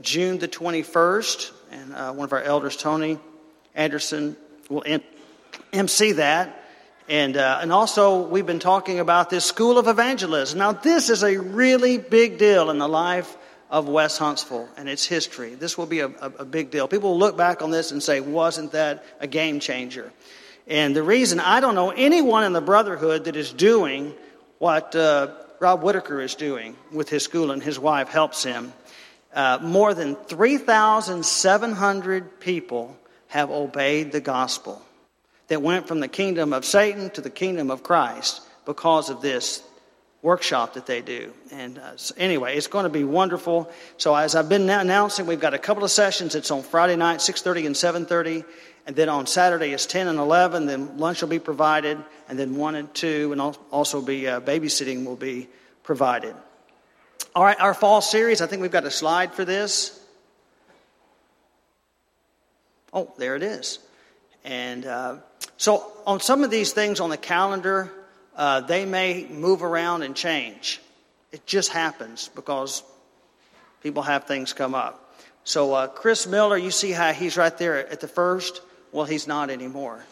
June 0.00 0.38
the 0.38 0.46
21st 0.46 1.50
and 1.72 1.92
uh, 1.92 2.12
one 2.12 2.24
of 2.24 2.32
our 2.32 2.42
elders, 2.42 2.76
Tony 2.76 3.18
Anderson, 3.74 4.36
will 4.68 4.84
MC 5.72 6.12
that. 6.12 6.62
And, 7.08 7.36
uh, 7.36 7.58
and 7.60 7.72
also, 7.72 8.24
we've 8.24 8.46
been 8.46 8.60
talking 8.60 9.00
about 9.00 9.30
this 9.30 9.44
School 9.44 9.78
of 9.78 9.88
Evangelism. 9.88 10.60
Now, 10.60 10.70
this 10.70 11.10
is 11.10 11.24
a 11.24 11.38
really 11.38 11.98
big 11.98 12.38
deal 12.38 12.70
in 12.70 12.78
the 12.78 12.86
life 12.88 13.36
of 13.68 13.88
West 13.88 14.20
Huntsville 14.20 14.68
and 14.76 14.88
its 14.88 15.04
history. 15.04 15.56
This 15.56 15.76
will 15.76 15.86
be 15.86 15.98
a, 15.98 16.06
a, 16.06 16.32
a 16.38 16.44
big 16.44 16.70
deal. 16.70 16.86
People 16.86 17.10
will 17.10 17.18
look 17.18 17.36
back 17.36 17.62
on 17.62 17.72
this 17.72 17.90
and 17.90 18.00
say, 18.00 18.20
wasn't 18.20 18.70
that 18.70 19.04
a 19.18 19.26
game 19.26 19.58
changer? 19.58 20.12
And 20.68 20.94
the 20.94 21.02
reason 21.02 21.40
I 21.40 21.58
don't 21.58 21.74
know 21.74 21.90
anyone 21.90 22.44
in 22.44 22.52
the 22.52 22.60
Brotherhood 22.60 23.24
that 23.24 23.34
is 23.34 23.52
doing 23.52 24.14
what 24.58 24.94
uh, 24.94 25.32
Rob 25.58 25.82
Whitaker 25.82 26.20
is 26.20 26.34
doing 26.34 26.76
with 26.92 27.08
his 27.08 27.22
school, 27.22 27.50
and 27.50 27.62
his 27.62 27.78
wife 27.78 28.08
helps 28.08 28.42
him. 28.42 28.74
Uh, 29.34 29.58
more 29.62 29.94
than 29.94 30.16
3,700 30.16 32.40
people 32.40 32.94
have 33.28 33.50
obeyed 33.50 34.12
the 34.12 34.20
gospel 34.20 34.82
that 35.48 35.62
went 35.62 35.88
from 35.88 36.00
the 36.00 36.08
kingdom 36.08 36.52
of 36.52 36.64
Satan 36.64 37.10
to 37.10 37.20
the 37.20 37.30
kingdom 37.30 37.70
of 37.70 37.82
Christ 37.82 38.42
because 38.64 39.10
of 39.10 39.20
this 39.20 39.62
workshop 40.26 40.74
that 40.74 40.86
they 40.86 41.00
do. 41.02 41.32
And 41.52 41.78
uh, 41.78 41.96
so 41.96 42.12
anyway, 42.18 42.56
it's 42.56 42.66
going 42.66 42.82
to 42.82 42.90
be 42.90 43.04
wonderful. 43.04 43.70
So 43.96 44.12
as 44.12 44.34
I've 44.34 44.48
been 44.48 44.68
announcing, 44.68 45.24
we've 45.24 45.38
got 45.38 45.54
a 45.54 45.58
couple 45.58 45.84
of 45.84 45.90
sessions. 45.92 46.34
It's 46.34 46.50
on 46.50 46.64
Friday 46.64 46.96
night, 46.96 47.20
6:30 47.20 47.66
and 47.66 47.76
7:30, 47.76 48.44
and 48.88 48.96
then 48.96 49.08
on 49.08 49.28
Saturday 49.28 49.72
it's 49.72 49.86
10 49.86 50.08
and 50.08 50.18
11. 50.18 50.66
Then 50.66 50.98
lunch 50.98 51.22
will 51.22 51.28
be 51.28 51.38
provided, 51.38 51.96
and 52.28 52.36
then 52.36 52.56
one 52.56 52.74
and 52.74 52.92
two, 52.92 53.30
and 53.30 53.40
also 53.40 54.02
be 54.02 54.26
uh, 54.26 54.40
babysitting 54.40 55.04
will 55.04 55.14
be 55.14 55.46
provided. 55.84 56.34
All 57.36 57.44
right, 57.44 57.60
our 57.60 57.72
fall 57.72 58.00
series, 58.00 58.40
I 58.40 58.48
think 58.48 58.62
we've 58.62 58.72
got 58.72 58.84
a 58.84 58.90
slide 58.90 59.32
for 59.32 59.44
this. 59.44 59.96
Oh, 62.92 63.14
there 63.16 63.36
it 63.36 63.44
is. 63.44 63.78
And 64.44 64.86
uh, 64.86 65.18
so, 65.56 65.86
on 66.04 66.18
some 66.18 66.42
of 66.42 66.50
these 66.50 66.72
things 66.72 66.98
on 66.98 67.10
the 67.10 67.16
calendar, 67.16 67.92
uh, 68.36 68.60
they 68.60 68.84
may 68.84 69.26
move 69.28 69.62
around 69.62 70.02
and 70.02 70.14
change. 70.14 70.80
It 71.32 71.46
just 71.46 71.70
happens 71.70 72.28
because 72.34 72.82
people 73.82 74.02
have 74.02 74.24
things 74.24 74.52
come 74.52 74.74
up. 74.74 75.02
So, 75.44 75.74
uh, 75.74 75.86
Chris 75.88 76.26
Miller, 76.26 76.56
you 76.56 76.70
see 76.70 76.90
how 76.90 77.12
he's 77.12 77.36
right 77.36 77.56
there 77.56 77.88
at 77.88 78.00
the 78.00 78.08
first? 78.08 78.60
Well, 78.92 79.04
he's 79.04 79.26
not 79.26 79.50
anymore. 79.50 80.04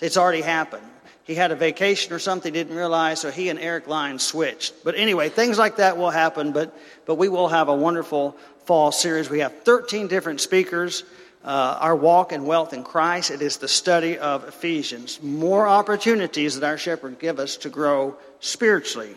It's 0.00 0.16
already 0.16 0.42
happened 0.42 0.86
he 1.28 1.34
had 1.34 1.52
a 1.52 1.56
vacation 1.56 2.14
or 2.14 2.18
something, 2.18 2.54
didn't 2.54 2.74
realize, 2.74 3.20
so 3.20 3.30
he 3.30 3.50
and 3.50 3.58
Eric 3.58 3.86
Lyons 3.86 4.22
switched. 4.22 4.82
But 4.82 4.94
anyway, 4.94 5.28
things 5.28 5.58
like 5.58 5.76
that 5.76 5.98
will 5.98 6.08
happen, 6.08 6.52
but, 6.52 6.74
but 7.04 7.16
we 7.16 7.28
will 7.28 7.48
have 7.48 7.68
a 7.68 7.74
wonderful 7.74 8.34
fall 8.64 8.90
series. 8.92 9.28
We 9.28 9.40
have 9.40 9.62
13 9.62 10.08
different 10.08 10.40
speakers. 10.40 11.04
Uh, 11.48 11.78
our 11.80 11.96
walk 11.96 12.32
and 12.32 12.44
wealth 12.44 12.74
in 12.74 12.84
Christ, 12.84 13.30
it 13.30 13.40
is 13.40 13.56
the 13.56 13.68
study 13.68 14.18
of 14.18 14.46
Ephesians. 14.46 15.22
More 15.22 15.66
opportunities 15.66 16.60
that 16.60 16.66
our 16.66 16.76
shepherd 16.76 17.18
give 17.18 17.38
us 17.38 17.56
to 17.58 17.70
grow 17.70 18.18
spiritually. 18.38 19.16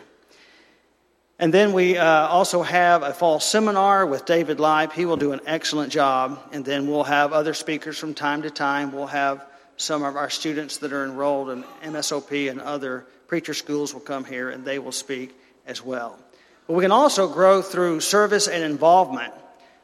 And 1.39 1.53
then 1.53 1.73
we 1.73 1.97
uh, 1.97 2.05
also 2.05 2.63
have 2.63 3.03
a 3.03 3.13
fall 3.13 3.41
seminar 3.41 4.05
with 4.05 4.23
David 4.23 4.61
Lipe. 4.61 4.93
He 4.93 5.03
will 5.03 5.17
do 5.17 5.33
an 5.33 5.41
excellent 5.45 5.91
job. 5.91 6.41
And 6.53 6.63
then 6.63 6.88
we'll 6.88 7.03
have 7.03 7.33
other 7.33 7.53
speakers 7.53 7.97
from 7.97 8.13
time 8.13 8.43
to 8.43 8.50
time. 8.50 8.93
We'll 8.93 9.07
have 9.07 9.45
some 9.75 10.01
of 10.03 10.15
our 10.15 10.29
students 10.29 10.77
that 10.77 10.93
are 10.93 11.03
enrolled 11.03 11.50
in 11.50 11.65
MSOP 11.83 12.50
and 12.50 12.61
other 12.61 13.05
preacher 13.27 13.53
schools 13.53 13.93
will 13.93 14.00
come 14.00 14.23
here 14.23 14.50
and 14.50 14.63
they 14.63 14.79
will 14.79 14.93
speak 14.93 15.35
as 15.67 15.83
well. 15.83 16.17
But 16.65 16.75
we 16.75 16.83
can 16.83 16.93
also 16.93 17.27
grow 17.27 17.61
through 17.61 18.00
service 18.00 18.47
and 18.47 18.63
involvement. 18.63 19.33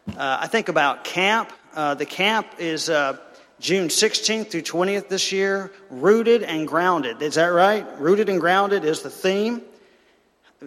Uh, 0.07 0.37
I 0.39 0.47
think 0.47 0.69
about 0.69 1.03
camp. 1.03 1.51
Uh, 1.77 1.93
the 1.93 2.07
camp 2.07 2.47
is 2.57 2.89
uh, 2.89 3.15
June 3.59 3.89
16th 3.89 4.49
through 4.49 4.63
20th 4.63 5.09
this 5.09 5.31
year. 5.31 5.71
Rooted 5.91 6.41
and 6.41 6.67
grounded. 6.67 7.21
Is 7.21 7.35
that 7.35 7.49
right? 7.49 7.85
Rooted 8.01 8.29
and 8.29 8.39
grounded 8.39 8.83
is 8.83 9.03
the 9.03 9.11
theme. 9.11 9.61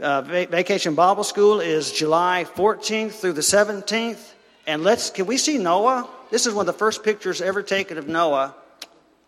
Uh, 0.00 0.22
Vacation 0.22 0.94
Bible 0.94 1.24
School 1.24 1.58
is 1.58 1.90
July 1.90 2.46
14th 2.54 3.10
through 3.14 3.32
the 3.32 3.40
17th. 3.40 4.24
And 4.68 4.84
let's, 4.84 5.10
can 5.10 5.26
we 5.26 5.36
see 5.36 5.58
Noah? 5.58 6.08
This 6.30 6.46
is 6.46 6.54
one 6.54 6.68
of 6.68 6.72
the 6.72 6.78
first 6.78 7.02
pictures 7.02 7.42
ever 7.42 7.64
taken 7.64 7.98
of 7.98 8.06
Noah. 8.06 8.54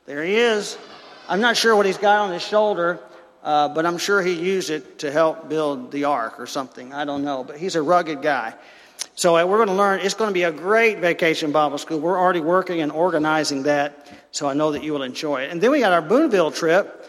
There 0.06 0.22
he 0.22 0.36
is. 0.36 0.78
I'm 1.28 1.40
not 1.40 1.56
sure 1.56 1.74
what 1.74 1.84
he's 1.84 1.98
got 1.98 2.20
on 2.20 2.32
his 2.32 2.42
shoulder, 2.46 3.00
uh, 3.42 3.70
but 3.70 3.86
I'm 3.86 3.98
sure 3.98 4.22
he 4.22 4.34
used 4.34 4.70
it 4.70 5.00
to 5.00 5.10
help 5.10 5.48
build 5.48 5.90
the 5.90 6.04
ark 6.04 6.38
or 6.38 6.46
something. 6.46 6.94
I 6.94 7.04
don't 7.04 7.24
know, 7.24 7.42
but 7.42 7.58
he's 7.58 7.74
a 7.74 7.82
rugged 7.82 8.22
guy. 8.22 8.54
So 9.14 9.36
uh, 9.36 9.44
we're 9.44 9.58
going 9.58 9.68
to 9.68 9.74
learn. 9.74 10.00
It's 10.00 10.14
going 10.14 10.30
to 10.30 10.34
be 10.34 10.44
a 10.44 10.52
great 10.52 10.98
vacation 10.98 11.52
Bible 11.52 11.78
school. 11.78 12.00
We're 12.00 12.18
already 12.18 12.40
working 12.40 12.80
and 12.80 12.90
organizing 12.90 13.64
that, 13.64 14.10
so 14.30 14.48
I 14.48 14.54
know 14.54 14.72
that 14.72 14.82
you 14.82 14.92
will 14.92 15.02
enjoy 15.02 15.42
it. 15.42 15.50
And 15.50 15.60
then 15.60 15.70
we 15.70 15.80
got 15.80 15.92
our 15.92 16.02
Boonville 16.02 16.50
trip 16.50 17.02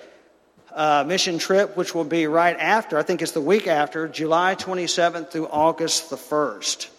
uh, 0.73 1.03
mission 1.07 1.37
trip, 1.37 1.77
which 1.77 1.93
will 1.93 2.03
be 2.03 2.27
right 2.27 2.57
after, 2.57 2.97
I 2.97 3.03
think 3.03 3.21
it's 3.21 3.31
the 3.31 3.41
week 3.41 3.67
after, 3.67 4.07
July 4.07 4.55
27th 4.55 5.31
through 5.31 5.47
August 5.47 6.09
the 6.09 6.15
1st. 6.15 6.89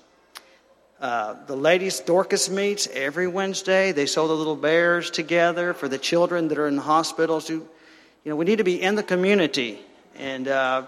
Uh, 1.01 1.35
the 1.47 1.57
ladies' 1.57 2.01
Dorcas 2.01 2.49
meets 2.49 2.87
every 2.89 3.27
Wednesday. 3.27 3.93
They 3.93 4.07
sew 4.07 4.27
the 4.29 4.35
little 4.35 4.57
bears 4.57 5.11
together 5.11 5.75
for 5.75 5.89
the 5.89 5.99
children 5.99 6.49
that 6.49 6.59
are 6.59 6.69
in 6.69 6.77
the 6.77 6.83
hospitals. 6.83 7.51
You 7.51 7.69
know, 8.25 8.37
we 8.37 8.45
need 8.45 8.59
to 8.59 8.65
be 8.65 8.81
in 8.81 8.95
the 8.95 9.03
community. 9.03 9.81
And, 10.17 10.49
uh, 10.49 10.87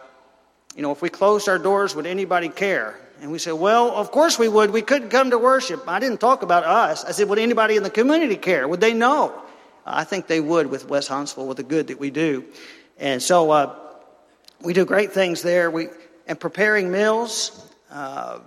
you 0.75 0.83
know, 0.83 0.93
if 0.93 1.03
we 1.03 1.11
closed 1.11 1.49
our 1.49 1.59
doors, 1.59 1.95
would 1.95 2.07
anybody 2.07 2.49
care? 2.49 2.99
And 3.21 3.33
we 3.33 3.39
said, 3.39 3.55
well, 3.55 3.91
of 3.91 4.11
course 4.11 4.39
we 4.39 4.49
would. 4.49 4.71
We 4.71 4.83
couldn't 4.83 5.09
come 5.09 5.31
to 5.31 5.39
worship. 5.39 5.89
I 5.89 5.99
didn't 5.99 6.21
talk 6.21 6.43
about 6.43 6.65
us. 6.65 7.05
I 7.05 7.13
said, 7.13 7.29
would 7.29 7.39
anybody 7.39 7.77
in 7.77 7.83
the 7.83 7.91
community 7.91 8.37
care? 8.37 8.69
Would 8.69 8.81
they 8.81 8.93
know? 8.93 9.33
I 9.87 10.05
think 10.05 10.27
they 10.27 10.41
would 10.41 10.67
with 10.67 10.89
West 10.89 11.09
Huntsville, 11.09 11.47
with 11.47 11.57
the 11.57 11.63
good 11.63 11.87
that 11.89 12.01
we 12.01 12.11
do. 12.11 12.45
And 12.99 13.23
so 13.23 13.51
uh, 13.51 13.75
we 14.61 14.73
do 14.73 14.85
great 14.85 15.13
things 15.13 15.43
there. 15.43 15.71
We 15.71 15.89
and 16.27 16.39
preparing 16.39 16.91
meals. 16.91 17.73
Uh, 17.91 18.41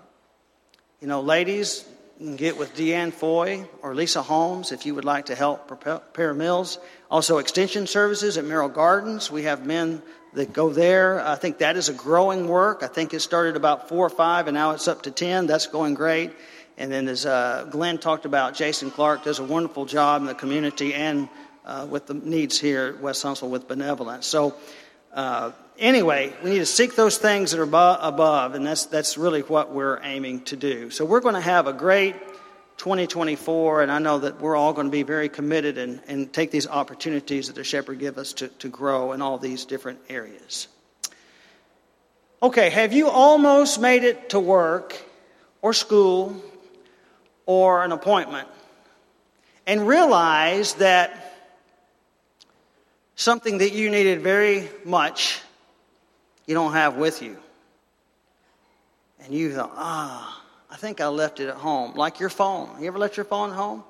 you 1.01 1.07
know, 1.07 1.21
ladies, 1.21 1.85
you 2.19 2.27
can 2.27 2.35
get 2.35 2.57
with 2.57 2.75
Deanne 2.75 3.13
Foy 3.13 3.65
or 3.81 3.95
Lisa 3.95 4.21
Holmes 4.21 4.73
if 4.73 4.85
you 4.85 4.95
would 4.95 5.05
like 5.05 5.27
to 5.27 5.35
help 5.35 5.67
prepare 5.67 6.33
meals. 6.33 6.77
Also, 7.09 7.37
extension 7.37 7.87
services 7.87 8.37
at 8.37 8.43
Merrill 8.43 8.69
Gardens. 8.69 9.31
We 9.31 9.43
have 9.43 9.65
men 9.65 10.01
that 10.33 10.53
go 10.53 10.69
there. 10.69 11.19
I 11.19 11.35
think 11.35 11.59
that 11.59 11.75
is 11.75 11.89
a 11.89 11.93
growing 11.93 12.47
work. 12.47 12.83
I 12.83 12.87
think 12.87 13.13
it 13.13 13.19
started 13.21 13.55
about 13.55 13.89
four 13.89 14.05
or 14.05 14.09
five, 14.09 14.47
and 14.47 14.55
now 14.55 14.71
it's 14.71 14.87
up 14.87 15.03
to 15.03 15.11
ten. 15.11 15.47
That's 15.47 15.67
going 15.67 15.95
great. 15.95 16.31
And 16.77 16.91
then, 16.91 17.07
as 17.07 17.25
uh, 17.25 17.67
Glenn 17.69 17.97
talked 17.97 18.25
about, 18.25 18.53
Jason 18.53 18.89
Clark 18.89 19.23
does 19.23 19.39
a 19.39 19.43
wonderful 19.43 19.85
job 19.85 20.21
in 20.21 20.27
the 20.27 20.35
community 20.35 20.93
and 20.93 21.27
uh, 21.65 21.85
with 21.89 22.07
the 22.07 22.13
needs 22.13 22.59
here 22.59 22.93
at 22.95 23.01
West 23.01 23.21
Huntsville 23.21 23.49
with 23.49 23.67
benevolence. 23.67 24.25
So, 24.25 24.55
uh, 25.13 25.51
anyway, 25.77 26.33
we 26.41 26.51
need 26.51 26.59
to 26.59 26.65
seek 26.65 26.95
those 26.95 27.17
things 27.17 27.51
that 27.51 27.59
are 27.59 27.97
above, 28.01 28.55
and 28.55 28.65
that's, 28.65 28.85
that's 28.85 29.17
really 29.17 29.41
what 29.41 29.73
we're 29.73 29.99
aiming 30.03 30.43
to 30.45 30.55
do. 30.55 30.89
So, 30.89 31.03
we're 31.03 31.19
going 31.19 31.35
to 31.35 31.41
have 31.41 31.67
a 31.67 31.73
great 31.73 32.15
2024, 32.79 33.83
and 33.83 33.91
I 33.91 33.99
know 33.99 34.19
that 34.19 34.39
we're 34.39 34.55
all 34.55 34.71
going 34.71 34.87
to 34.87 34.91
be 34.91 35.03
very 35.03 35.27
committed 35.27 35.77
and, 35.77 36.01
and 36.07 36.31
take 36.31 36.49
these 36.49 36.65
opportunities 36.65 37.47
that 37.47 37.53
the 37.53 37.63
shepherd 37.63 37.99
give 37.99 38.17
us 38.17 38.33
to, 38.33 38.47
to 38.47 38.69
grow 38.69 39.11
in 39.11 39.21
all 39.21 39.37
these 39.37 39.65
different 39.65 39.99
areas. 40.09 40.69
Okay, 42.41 42.69
have 42.69 42.93
you 42.93 43.09
almost 43.09 43.81
made 43.81 44.05
it 44.05 44.29
to 44.29 44.39
work 44.39 44.95
or 45.61 45.73
school 45.73 46.41
or 47.45 47.83
an 47.83 47.91
appointment 47.91 48.47
and 49.67 49.85
realized 49.85 50.79
that 50.79 51.35
something 53.15 53.57
that 53.57 53.73
you 53.73 53.89
needed 53.89 54.21
very 54.21 54.69
much, 54.85 55.41
you 56.45 56.53
don't 56.53 56.71
have 56.71 56.95
with 56.95 57.21
you. 57.21 57.35
And 59.19 59.33
you 59.33 59.53
thought, 59.53 59.73
ah, 59.75 60.38
I 60.69 60.75
think 60.75 61.01
I 61.01 61.07
left 61.07 61.39
it 61.39 61.49
at 61.49 61.55
home. 61.55 61.95
Like 61.95 62.19
your 62.19 62.29
phone. 62.29 62.69
You 62.79 62.87
ever 62.87 62.99
left 62.99 63.17
your 63.17 63.25
phone 63.25 63.49
at 63.49 63.55
home? 63.55 63.83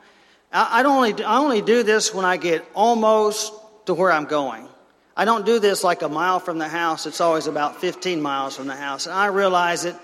I, 0.51 0.81
I, 0.81 0.83
only, 0.83 1.23
I 1.23 1.37
only 1.37 1.61
do 1.61 1.83
this 1.83 2.13
when 2.13 2.25
I 2.25 2.37
get 2.37 2.65
almost 2.73 3.53
to 3.85 3.93
where 3.93 4.11
I'm 4.11 4.25
going. 4.25 4.67
I 5.15 5.25
don't 5.25 5.45
do 5.45 5.59
this 5.59 5.83
like 5.83 6.01
a 6.01 6.09
mile 6.09 6.39
from 6.39 6.57
the 6.57 6.67
house. 6.67 7.05
It's 7.05 7.19
always 7.19 7.47
about 7.47 7.81
15 7.81 8.21
miles 8.21 8.55
from 8.55 8.67
the 8.67 8.75
house. 8.75 9.05
And 9.05 9.13
I 9.13 9.27
realize 9.27 9.83
it. 9.83 9.95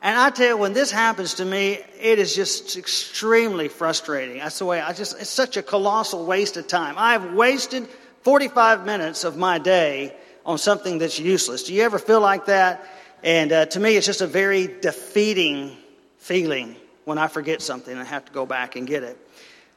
And 0.00 0.18
I 0.18 0.30
tell 0.30 0.48
you, 0.48 0.56
when 0.56 0.72
this 0.72 0.90
happens 0.90 1.34
to 1.34 1.44
me, 1.44 1.78
it 2.00 2.18
is 2.18 2.34
just 2.34 2.76
extremely 2.76 3.68
frustrating. 3.68 4.38
That's 4.38 4.58
the 4.58 4.64
way 4.64 4.80
I 4.80 4.94
just, 4.94 5.20
it's 5.20 5.30
such 5.30 5.56
a 5.56 5.62
colossal 5.62 6.24
waste 6.24 6.56
of 6.56 6.66
time. 6.66 6.94
I've 6.96 7.34
wasted 7.34 7.86
45 8.22 8.86
minutes 8.86 9.24
of 9.24 9.36
my 9.36 9.58
day 9.58 10.16
on 10.44 10.58
something 10.58 10.98
that's 10.98 11.18
useless. 11.18 11.64
Do 11.64 11.74
you 11.74 11.82
ever 11.82 11.98
feel 11.98 12.20
like 12.20 12.46
that? 12.46 12.84
And 13.22 13.52
uh, 13.52 13.66
to 13.66 13.78
me, 13.78 13.96
it's 13.96 14.06
just 14.06 14.22
a 14.22 14.26
very 14.26 14.66
defeating 14.66 15.76
feeling 16.22 16.76
when 17.04 17.18
I 17.18 17.26
forget 17.26 17.62
something 17.62 17.92
and 17.92 18.00
I 18.00 18.04
have 18.04 18.24
to 18.24 18.32
go 18.32 18.46
back 18.46 18.76
and 18.76 18.86
get 18.86 19.02
it. 19.02 19.18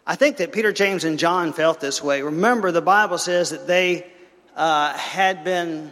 I 0.08 0.16
think 0.16 0.38
that 0.38 0.52
Peter, 0.52 0.72
James, 0.72 1.04
and 1.04 1.18
John 1.18 1.54
felt 1.54 1.80
this 1.80 2.04
way. 2.04 2.22
Remember, 2.22 2.72
the 2.72 2.82
Bible 2.82 3.18
says 3.18 3.50
that 3.50 3.68
they 3.68 4.06
uh, 4.56 4.94
had 4.94 5.44
been 5.44 5.92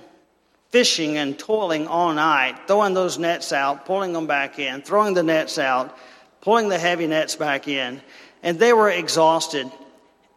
fishing 0.69 1.17
and 1.17 1.37
toiling 1.37 1.87
all 1.87 2.13
night, 2.13 2.67
throwing 2.67 2.93
those 2.93 3.17
nets 3.17 3.51
out, 3.51 3.85
pulling 3.85 4.13
them 4.13 4.27
back 4.27 4.59
in, 4.59 4.81
throwing 4.81 5.13
the 5.13 5.23
nets 5.23 5.57
out, 5.57 5.97
pulling 6.41 6.69
the 6.69 6.77
heavy 6.77 7.07
nets 7.07 7.35
back 7.35 7.67
in, 7.67 8.01
and 8.43 8.59
they 8.59 8.73
were 8.73 8.89
exhausted 8.89 9.71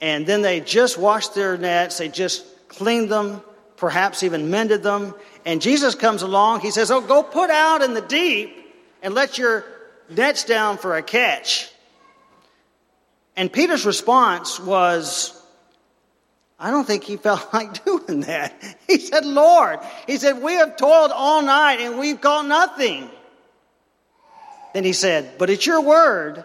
and 0.00 0.26
then 0.26 0.42
they 0.42 0.61
just 0.61 0.98
washed 0.98 1.35
their 1.35 1.57
nets, 1.57 1.98
they 1.98 2.09
just 2.09 2.44
cleaned 2.68 3.11
them, 3.11 3.40
perhaps 3.76 4.22
even 4.22 4.50
mended 4.50 4.83
them. 4.83 5.14
And 5.44 5.62
Jesus 5.62 5.94
comes 5.94 6.22
along, 6.22 6.61
he 6.61 6.70
says, 6.70 6.90
Oh, 6.90 7.00
go 7.00 7.22
put 7.22 7.50
out 7.50 7.83
in 7.83 7.94
the 7.94 8.02
deep 8.02 8.74
and 9.02 9.14
let 9.14 9.38
your 9.38 9.64
nets 10.09 10.45
down 10.45 10.79
for 10.79 10.97
a 10.97 11.03
catch. 11.03 11.71
And 13.37 13.53
Peter's 13.53 13.85
response 13.85 14.59
was, 14.59 15.33
I 16.59 16.71
don't 16.71 16.87
think 16.87 17.05
he 17.05 17.16
felt 17.16 17.49
like 17.53 17.85
doing 17.85 18.23
that. 18.23 18.55
He 18.87 18.99
said, 18.99 19.25
Lord, 19.25 19.81
he 20.07 20.16
said, 20.16 20.42
we 20.42 20.55
have 20.55 20.77
toiled 20.77 21.12
all 21.12 21.42
night 21.42 21.81
and 21.81 21.99
we've 21.99 22.21
caught 22.21 22.47
nothing. 22.47 23.11
Then 24.73 24.85
he 24.85 24.92
said, 24.92 25.38
But 25.38 25.49
it's 25.49 25.64
your 25.64 25.81
word, 25.81 26.45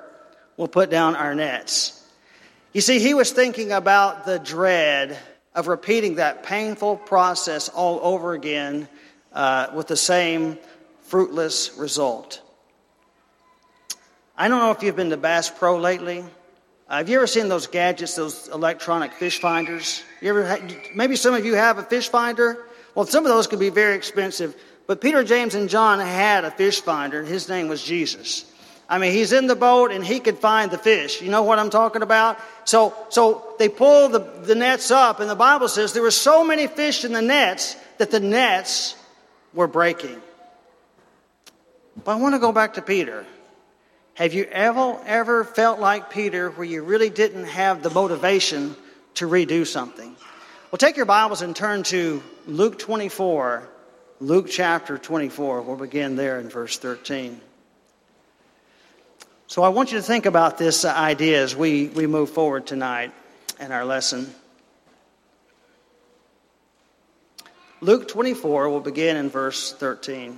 we'll 0.56 0.70
put 0.70 0.90
down 0.90 1.16
our 1.16 1.36
nets. 1.36 1.98
You 2.72 2.80
see, 2.80 3.00
he 3.00 3.14
was 3.14 3.32
thinking 3.32 3.74
about 3.74 4.26
the 4.26 4.40
dread 4.40 5.18
of 5.54 5.68
repeating 5.68 6.16
that 6.16 6.44
painful 6.44 6.96
process 6.96 7.68
all 7.68 8.00
over 8.02 8.32
again 8.32 8.88
uh, 9.34 9.68
with 9.74 9.88
the 9.88 9.98
same 9.98 10.58
fruitless 11.02 11.76
result. 11.78 12.42
I 14.42 14.48
don't 14.48 14.58
know 14.58 14.72
if 14.72 14.82
you've 14.82 14.96
been 14.96 15.12
to 15.12 15.18
Bass 15.18 15.52
Pro 15.52 15.78
lately. 15.78 16.26
Uh, 16.90 16.98
have 16.98 17.10
you 17.10 17.18
ever 17.18 17.28
seen 17.28 17.48
those 17.48 17.68
gadgets, 17.68 18.16
those 18.16 18.48
electronic 18.48 19.14
fish 19.14 19.40
finders? 19.40 20.02
You 20.20 20.30
ever? 20.36 20.58
Maybe 20.96 21.16
some 21.16 21.36
of 21.36 21.46
you 21.46 21.54
have 21.54 21.78
a 21.78 21.84
fish 21.84 22.10
finder. 22.10 22.58
Well, 22.96 23.06
some 23.06 23.24
of 23.24 23.30
those 23.30 23.46
can 23.46 23.60
be 23.60 23.70
very 23.70 23.94
expensive. 23.96 24.56
But 24.88 25.00
Peter, 25.00 25.24
James, 25.24 25.54
and 25.54 25.70
John 25.70 26.00
had 26.00 26.44
a 26.44 26.50
fish 26.50 26.82
finder. 26.82 27.20
And 27.20 27.28
his 27.28 27.50
name 27.50 27.68
was 27.68 27.84
Jesus. 27.84 28.52
I 28.90 28.98
mean, 28.98 29.12
he's 29.12 29.32
in 29.32 29.46
the 29.46 29.56
boat 29.56 29.92
and 29.92 30.04
he 30.04 30.20
could 30.20 30.40
find 30.40 30.72
the 30.72 30.80
fish. 30.80 31.22
You 31.22 31.30
know 31.30 31.44
what 31.44 31.60
I'm 31.60 31.70
talking 31.70 32.02
about? 32.02 32.40
So, 32.66 32.96
so 33.10 33.46
they 33.60 33.70
pull 33.70 34.10
the, 34.10 34.22
the 34.22 34.56
nets 34.56 34.90
up, 34.90 35.20
and 35.20 35.30
the 35.30 35.36
Bible 35.36 35.68
says 35.68 35.94
there 35.94 36.02
were 36.02 36.10
so 36.10 36.44
many 36.44 36.66
fish 36.66 37.06
in 37.06 37.14
the 37.14 37.22
nets 37.22 37.76
that 38.00 38.10
the 38.10 38.20
nets 38.20 38.96
were 39.54 39.68
breaking. 39.68 40.20
But 42.04 42.14
I 42.14 42.16
want 42.16 42.34
to 42.34 42.40
go 42.40 42.52
back 42.52 42.74
to 42.74 42.82
Peter. 42.82 43.24
Have 44.22 44.36
you 44.36 44.44
ever, 44.52 45.00
ever 45.08 45.44
felt 45.44 45.80
like 45.80 46.12
Peter 46.12 46.52
where 46.52 46.64
you 46.64 46.84
really 46.84 47.10
didn't 47.10 47.46
have 47.46 47.82
the 47.82 47.90
motivation 47.90 48.76
to 49.16 49.28
redo 49.28 49.66
something? 49.66 50.16
Well, 50.70 50.78
take 50.78 50.96
your 50.96 51.08
Bibles 51.08 51.42
and 51.42 51.56
turn 51.56 51.82
to 51.86 52.22
Luke 52.46 52.78
24, 52.78 53.68
Luke 54.20 54.46
chapter 54.48 55.00
24. 55.00 55.64
We'll 55.64 55.76
begin 55.76 56.18
there 56.18 56.40
in 56.40 56.50
verse 56.50 56.78
13. 56.78 57.42
So 59.48 59.64
I 59.64 59.70
want 59.70 59.92
you 59.92 59.98
to 59.98 60.04
think 60.04 60.28
about 60.28 60.60
this 60.60 60.86
idea 60.86 61.42
as 61.42 61.56
we, 61.56 61.88
we 61.88 62.06
move 62.06 62.30
forward 62.30 62.68
tonight 62.68 63.12
in 63.60 63.72
our 63.72 63.86
lesson. 63.86 64.32
Luke 67.80 68.08
24 68.08 68.70
will 68.70 68.82
begin 68.82 69.18
in 69.18 69.32
verse 69.32 69.74
13. 69.74 70.38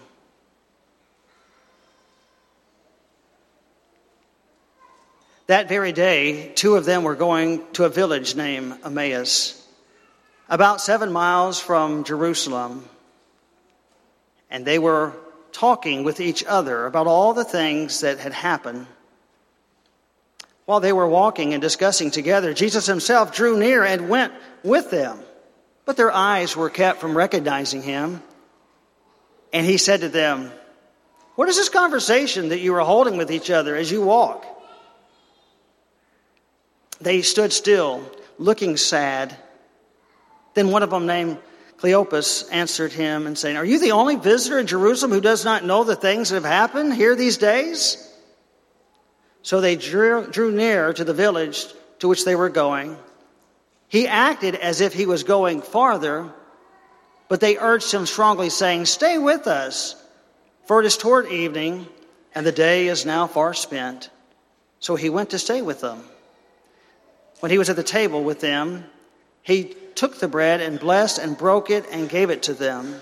That 5.48 5.68
very 5.68 5.92
day, 5.92 6.52
two 6.56 6.76
of 6.76 6.86
them 6.86 7.04
were 7.04 7.16
going 7.16 7.64
to 7.74 7.86
a 7.86 7.90
village 7.90 8.36
named 8.36 8.78
Emmaus, 8.86 9.60
about 10.50 10.82
seven 10.82 11.12
miles 11.12 11.60
from 11.60 12.04
Jerusalem, 12.04 12.88
and 14.50 14.66
they 14.66 14.80
were 14.80 15.14
talking 15.52 16.04
with 16.04 16.20
each 16.20 16.44
other 16.46 16.86
about 16.86 17.08
all 17.08 17.34
the 17.34 17.44
things 17.44 18.02
that 18.02 18.20
had 18.20 18.34
happened 18.34 18.88
while 20.66 20.80
they 20.80 20.94
were 20.94 21.08
walking 21.08 21.54
and 21.54 21.62
discussing 21.62 22.12
together, 22.12 22.54
Jesus 22.54 22.86
himself 22.86 23.36
drew 23.36 23.58
near 23.58 23.84
and 23.84 24.08
went 24.08 24.34
with 24.64 24.92
them, 24.92 25.20
but 25.86 25.98
their 25.98 26.12
eyes 26.12 26.56
were 26.56 26.70
kept 26.70 27.02
from 27.02 27.18
recognizing 27.18 27.82
him. 27.82 28.24
And 29.52 29.66
he 29.66 29.78
said 29.78 30.02
to 30.02 30.10
them, 30.10 30.52
What 31.36 31.50
is 31.50 31.58
this 31.58 31.70
conversation 31.70 32.50
that 32.50 32.62
you 32.62 32.74
are 32.76 32.82
holding 32.82 33.18
with 33.18 33.32
each 33.32 33.50
other 33.50 33.76
as 33.76 33.92
you 33.92 34.02
walk? 34.02 34.46
They 37.04 37.22
stood 37.22 37.52
still, 37.52 38.10
looking 38.38 38.78
sad. 38.78 39.36
Then 40.54 40.70
one 40.70 40.84
of 40.84 40.90
them, 40.90 41.06
named 41.06 41.38
Cleopas, 41.78 42.48
answered 42.52 42.94
him 42.94 43.28
and 43.28 43.38
saying, 43.38 43.58
Are 43.58 43.66
you 43.66 43.80
the 43.80 43.92
only 43.92 44.16
visitor 44.16 44.58
in 44.58 44.68
Jerusalem 44.68 45.12
who 45.12 45.22
does 45.22 45.44
not 45.44 45.66
know 45.66 45.84
the 45.84 45.98
things 45.98 46.30
that 46.30 46.36
have 46.36 46.46
happened 46.46 46.94
here 46.94 47.16
these 47.16 47.38
days? 47.38 47.98
So 49.42 49.60
they 49.60 49.76
drew, 49.76 50.28
drew 50.28 50.52
near 50.52 50.94
to 50.94 51.04
the 51.04 51.14
village 51.14 51.66
to 52.00 52.08
which 52.08 52.24
they 52.24 52.36
were 52.36 52.50
going. 52.50 52.98
He 53.90 54.08
acted 54.08 54.56
as 54.56 54.80
if 54.80 54.94
he 54.94 55.06
was 55.06 55.24
going 55.24 55.62
farther, 55.62 56.34
but 57.28 57.42
they 57.42 57.58
urged 57.58 57.92
him 57.92 58.06
strongly, 58.06 58.50
saying, 58.50 58.86
Stay 58.86 59.18
with 59.18 59.46
us, 59.46 59.96
for 60.66 60.80
it 60.80 60.86
is 60.86 60.98
toward 60.98 61.28
evening, 61.28 61.88
and 62.34 62.46
the 62.46 62.52
day 62.54 62.88
is 62.88 63.06
now 63.06 63.28
far 63.28 63.54
spent. 63.54 64.10
So 64.80 64.96
he 64.96 65.10
went 65.10 65.32
to 65.32 65.40
stay 65.40 65.62
with 65.62 65.82
them. 65.82 66.04
When 67.44 67.52
he 67.52 67.58
was 67.58 67.70
at 67.70 67.76
the 67.76 67.84
table 67.84 68.24
with 68.24 68.40
them, 68.40 68.86
he 69.42 69.76
took 69.96 70.18
the 70.18 70.30
bread 70.30 70.62
and 70.62 70.80
blessed 70.80 71.18
and 71.18 71.38
broke 71.38 71.70
it 71.70 71.84
and 71.92 72.08
gave 72.08 72.30
it 72.30 72.44
to 72.44 72.54
them. 72.54 72.96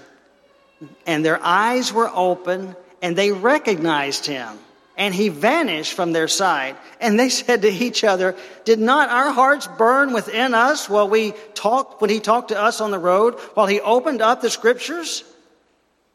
And 1.06 1.24
their 1.24 1.40
eyes 1.44 1.94
were 1.94 2.10
open, 2.12 2.76
and 3.04 3.16
they 3.16 3.32
recognized 3.32 4.26
him 4.26 4.58
and 4.98 5.14
he 5.14 5.30
vanished 5.30 5.94
from 5.94 6.12
their 6.12 6.28
sight. 6.28 6.76
And 7.00 7.20
they 7.20 7.30
said 7.44 7.62
to 7.62 7.70
each 7.70 8.04
other, 8.04 8.36
Did 8.66 8.80
not 8.80 9.10
our 9.10 9.32
hearts 9.32 9.68
burn 9.78 10.12
within 10.12 10.56
us 10.56 10.90
while 10.90 11.08
we 11.08 11.34
talked, 11.54 12.02
when 12.02 12.10
he 12.10 12.20
talked 12.20 12.48
to 12.48 12.60
us 12.60 12.82
on 12.82 12.90
the 12.90 12.98
road, 12.98 13.40
while 13.54 13.68
he 13.68 13.80
opened 13.80 14.24
up 14.24 14.42
the 14.42 14.50
scriptures? 14.50 15.24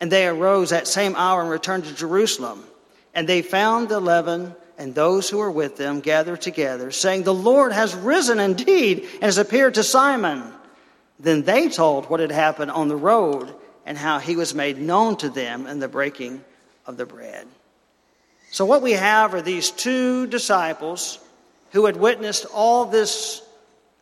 And 0.00 0.10
they 0.10 0.26
arose 0.26 0.70
that 0.70 0.88
same 0.88 1.14
hour 1.14 1.42
and 1.42 1.48
returned 1.50 1.84
to 1.84 1.94
Jerusalem. 1.94 2.64
And 3.14 3.28
they 3.28 3.42
found 3.42 3.88
the 3.88 3.98
eleven 3.98 4.56
and 4.78 4.94
those 4.94 5.28
who 5.28 5.38
were 5.38 5.50
with 5.50 5.76
them 5.76 6.00
gathered 6.00 6.42
together, 6.42 6.90
saying, 6.90 7.22
The 7.22 7.34
Lord 7.34 7.72
has 7.72 7.94
risen 7.94 8.38
indeed 8.38 9.08
and 9.14 9.22
has 9.22 9.38
appeared 9.38 9.74
to 9.74 9.82
Simon. 9.82 10.42
Then 11.18 11.42
they 11.42 11.68
told 11.68 12.10
what 12.10 12.20
had 12.20 12.30
happened 12.30 12.70
on 12.70 12.88
the 12.88 12.96
road 12.96 13.54
and 13.86 13.96
how 13.96 14.18
he 14.18 14.36
was 14.36 14.54
made 14.54 14.78
known 14.78 15.16
to 15.18 15.30
them 15.30 15.66
in 15.66 15.78
the 15.78 15.88
breaking 15.88 16.44
of 16.84 16.96
the 16.96 17.06
bread. 17.06 17.46
So, 18.50 18.64
what 18.64 18.82
we 18.82 18.92
have 18.92 19.34
are 19.34 19.42
these 19.42 19.70
two 19.70 20.26
disciples 20.26 21.18
who 21.72 21.86
had 21.86 21.96
witnessed 21.96 22.46
all 22.52 22.86
this 22.86 23.42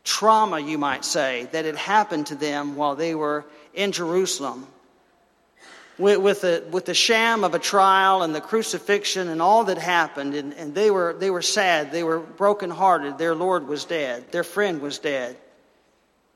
trauma, 0.03 0.59
you 0.61 0.79
might 0.79 1.05
say, 1.05 1.49
that 1.53 1.65
had 1.65 1.77
happened 1.77 2.27
to 2.27 2.35
them 2.35 2.77
while 2.77 2.95
they 2.95 3.15
were 3.15 3.45
in 3.73 3.93
Jerusalem. 3.93 4.67
With, 5.97 6.19
with, 6.19 6.41
the, 6.41 6.65
with 6.71 6.87
the 6.87 6.95
sham 6.95 7.45
of 7.45 7.55
a 7.55 7.59
trial 7.61 8.23
and 8.23 8.35
the 8.35 8.41
crucifixion 8.41 9.29
and 9.29 9.41
all 9.41 9.65
that 9.65 9.79
happened, 9.79 10.35
and, 10.35 10.53
and 10.55 10.75
they, 10.75 10.91
were, 10.91 11.15
they 11.17 11.31
were 11.31 11.43
sad, 11.43 11.93
they 11.93 12.03
were 12.03 12.19
brokenhearted. 12.19 13.17
Their 13.17 13.35
Lord 13.35 13.69
was 13.69 13.85
dead, 13.85 14.33
their 14.33 14.45
friend 14.45 14.81
was 14.81 14.99
dead. 14.99 15.37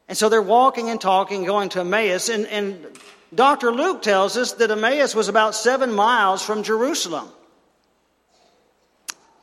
And 0.09 0.17
so 0.17 0.29
they're 0.29 0.41
walking 0.41 0.91
and 0.91 1.01
talking, 1.01 1.45
going 1.45 1.71
to 1.71 1.81
Emmaus, 1.81 2.29
and, 2.29 2.47
and 2.47 2.87
Dr. 3.35 3.73
Luke 3.73 4.01
tells 4.03 4.37
us 4.37 4.53
that 4.53 4.71
Emmaus 4.71 5.15
was 5.15 5.29
about 5.29 5.55
seven 5.55 5.93
miles 5.93 6.43
from 6.43 6.63
Jerusalem 6.63 7.29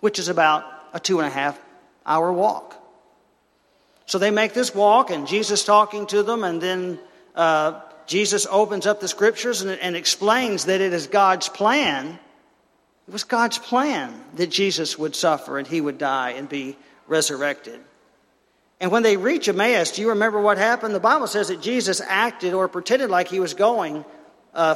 which 0.05 0.19
is 0.19 0.27
about 0.27 0.63
a 0.93 0.99
two 0.99 1.17
and 1.17 1.25
a 1.25 1.31
half 1.31 1.59
hour 2.05 2.31
walk. 2.31 2.79
So 4.05 4.19
they 4.19 4.29
make 4.29 4.53
this 4.53 4.75
walk, 4.75 5.09
and 5.09 5.27
Jesus 5.27 5.65
talking 5.65 6.05
to 6.05 6.21
them, 6.21 6.43
and 6.43 6.61
then 6.61 6.99
uh, 7.33 7.81
Jesus 8.07 8.45
opens 8.49 8.85
up 8.85 8.99
the 8.99 9.07
scriptures 9.07 9.61
and, 9.61 9.79
and 9.79 9.95
explains 9.95 10.65
that 10.65 10.81
it 10.81 10.93
is 10.93 11.07
God's 11.07 11.49
plan. 11.49 12.19
It 13.07 13.11
was 13.11 13.23
God's 13.23 13.57
plan 13.57 14.13
that 14.35 14.47
Jesus 14.49 14.97
would 14.97 15.15
suffer 15.15 15.57
and 15.57 15.67
he 15.67 15.81
would 15.81 15.97
die 15.97 16.31
and 16.31 16.47
be 16.47 16.77
resurrected. 17.07 17.79
And 18.79 18.91
when 18.91 19.03
they 19.03 19.17
reach 19.17 19.47
Emmaus, 19.47 19.91
do 19.91 20.01
you 20.01 20.09
remember 20.09 20.41
what 20.41 20.57
happened? 20.57 20.93
The 20.93 20.99
Bible 20.99 21.27
says 21.27 21.47
that 21.47 21.61
Jesus 21.61 22.01
acted 22.01 22.53
or 22.53 22.67
pretended 22.67 23.09
like 23.09 23.27
he 23.27 23.39
was 23.39 23.53
going 23.53 24.03
uh, 24.53 24.75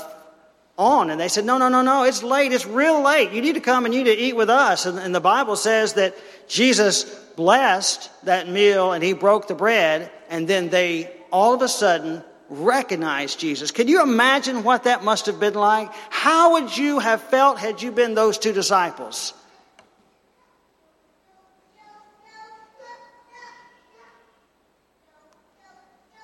on. 0.77 1.09
And 1.09 1.19
they 1.19 1.27
said, 1.27 1.45
No, 1.45 1.57
no, 1.57 1.67
no, 1.67 1.81
no, 1.81 2.03
it's 2.03 2.23
late. 2.23 2.53
It's 2.53 2.65
real 2.65 3.01
late. 3.01 3.31
You 3.31 3.41
need 3.41 3.55
to 3.55 3.61
come 3.61 3.85
and 3.85 3.93
you 3.93 4.03
need 4.03 4.15
to 4.15 4.21
eat 4.21 4.35
with 4.35 4.49
us. 4.49 4.85
And, 4.85 4.97
and 4.97 5.13
the 5.13 5.19
Bible 5.19 5.55
says 5.55 5.93
that 5.93 6.15
Jesus 6.47 7.03
blessed 7.35 8.09
that 8.25 8.47
meal 8.47 8.93
and 8.93 9.03
he 9.03 9.13
broke 9.13 9.47
the 9.47 9.55
bread. 9.55 10.09
And 10.29 10.47
then 10.47 10.69
they 10.69 11.11
all 11.31 11.53
of 11.53 11.61
a 11.61 11.67
sudden 11.67 12.23
recognized 12.49 13.39
Jesus. 13.39 13.71
Can 13.71 13.87
you 13.87 14.01
imagine 14.01 14.63
what 14.63 14.83
that 14.83 15.03
must 15.03 15.27
have 15.27 15.39
been 15.39 15.53
like? 15.53 15.91
How 16.09 16.53
would 16.53 16.75
you 16.75 16.99
have 16.99 17.21
felt 17.21 17.59
had 17.59 17.81
you 17.81 17.91
been 17.91 18.15
those 18.15 18.37
two 18.37 18.53
disciples? 18.53 19.33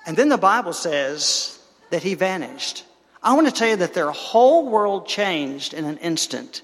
And 0.06 0.16
then 0.16 0.28
the 0.28 0.38
Bible 0.38 0.72
says 0.72 1.58
that 1.90 2.02
he 2.02 2.14
vanished. 2.14 2.84
I 3.22 3.34
want 3.34 3.48
to 3.48 3.52
tell 3.52 3.68
you 3.68 3.76
that 3.76 3.94
their 3.94 4.10
whole 4.10 4.68
world 4.68 5.08
changed 5.08 5.74
in 5.74 5.84
an 5.84 5.98
instant, 5.98 6.62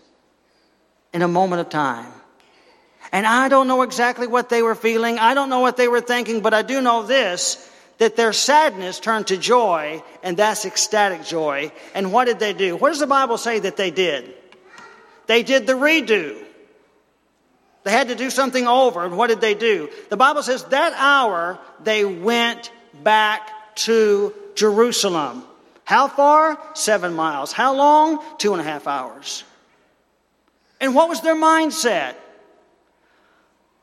in 1.12 1.22
a 1.22 1.28
moment 1.28 1.60
of 1.60 1.68
time. 1.68 2.12
And 3.10 3.26
I 3.26 3.48
don't 3.48 3.66
know 3.66 3.82
exactly 3.82 4.28
what 4.28 4.48
they 4.48 4.62
were 4.62 4.76
feeling. 4.76 5.18
I 5.18 5.34
don't 5.34 5.50
know 5.50 5.58
what 5.58 5.76
they 5.76 5.88
were 5.88 6.00
thinking, 6.00 6.40
but 6.40 6.54
I 6.54 6.62
do 6.62 6.80
know 6.80 7.02
this 7.02 7.68
that 8.02 8.16
their 8.16 8.32
sadness 8.32 8.98
turned 8.98 9.28
to 9.28 9.36
joy, 9.36 10.02
and 10.24 10.36
that's 10.36 10.64
ecstatic 10.64 11.24
joy. 11.24 11.70
And 11.94 12.12
what 12.12 12.24
did 12.24 12.40
they 12.40 12.52
do? 12.52 12.74
What 12.74 12.88
does 12.88 12.98
the 12.98 13.06
Bible 13.06 13.38
say 13.38 13.60
that 13.60 13.76
they 13.76 13.92
did? 13.92 14.34
They 15.28 15.44
did 15.44 15.68
the 15.68 15.74
redo. 15.74 16.36
They 17.84 17.92
had 17.92 18.08
to 18.08 18.16
do 18.16 18.28
something 18.28 18.66
over. 18.66 19.04
And 19.04 19.16
what 19.16 19.28
did 19.28 19.40
they 19.40 19.54
do? 19.54 19.88
The 20.08 20.16
Bible 20.16 20.42
says 20.42 20.64
that 20.64 20.94
hour 20.96 21.60
they 21.84 22.04
went 22.04 22.72
back 23.04 23.76
to 23.86 24.34
Jerusalem. 24.56 25.44
How 25.84 26.08
far? 26.08 26.58
Seven 26.74 27.14
miles. 27.14 27.52
How 27.52 27.72
long? 27.72 28.20
Two 28.38 28.50
and 28.50 28.60
a 28.60 28.64
half 28.64 28.88
hours. 28.88 29.44
And 30.80 30.92
what 30.92 31.08
was 31.08 31.20
their 31.20 31.36
mindset? 31.36 32.16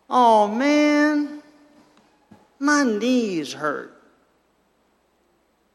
Oh 0.09 0.49
man, 0.49 1.41
my 2.59 2.83
knees 2.83 3.53
hurt. 3.53 3.95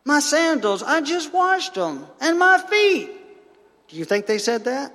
My 0.05 0.21
sandals, 0.21 0.83
I 0.83 1.01
just 1.01 1.33
washed 1.33 1.75
them. 1.75 2.07
And 2.21 2.38
my 2.38 2.59
feet. 2.59 3.11
Do 3.88 3.97
you 3.97 4.05
think 4.05 4.27
they 4.27 4.38
said 4.38 4.64
that? 4.64 4.95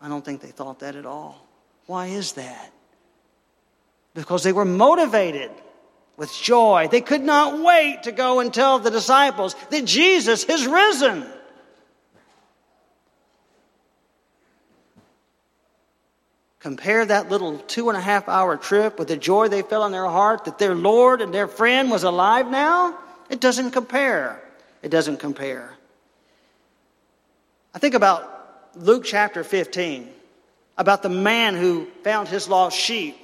I 0.00 0.08
don't 0.08 0.24
think 0.24 0.40
they 0.40 0.50
thought 0.50 0.80
that 0.80 0.94
at 0.94 1.06
all. 1.06 1.46
Why 1.86 2.06
is 2.06 2.32
that? 2.32 2.72
Because 4.14 4.42
they 4.42 4.52
were 4.52 4.64
motivated 4.64 5.50
with 6.16 6.32
joy. 6.32 6.88
They 6.90 7.00
could 7.00 7.22
not 7.22 7.60
wait 7.60 8.04
to 8.04 8.12
go 8.12 8.40
and 8.40 8.52
tell 8.52 8.78
the 8.78 8.90
disciples 8.90 9.54
that 9.70 9.84
Jesus 9.84 10.44
is 10.44 10.66
risen. 10.66 11.26
Compare 16.66 17.06
that 17.06 17.30
little 17.30 17.58
two 17.58 17.90
and 17.90 17.96
a 17.96 18.00
half 18.00 18.28
hour 18.28 18.56
trip 18.56 18.98
with 18.98 19.06
the 19.06 19.16
joy 19.16 19.46
they 19.46 19.62
felt 19.62 19.86
in 19.86 19.92
their 19.92 20.08
heart 20.08 20.46
that 20.46 20.58
their 20.58 20.74
Lord 20.74 21.20
and 21.20 21.32
their 21.32 21.46
friend 21.46 21.92
was 21.92 22.02
alive 22.02 22.50
now. 22.50 22.98
It 23.30 23.38
doesn't 23.38 23.70
compare. 23.70 24.42
It 24.82 24.88
doesn't 24.88 25.20
compare. 25.20 25.72
I 27.72 27.78
think 27.78 27.94
about 27.94 28.72
Luke 28.74 29.04
chapter 29.04 29.44
15, 29.44 30.08
about 30.76 31.04
the 31.04 31.08
man 31.08 31.54
who 31.54 31.86
found 32.02 32.26
his 32.26 32.48
lost 32.48 32.76
sheep 32.76 33.16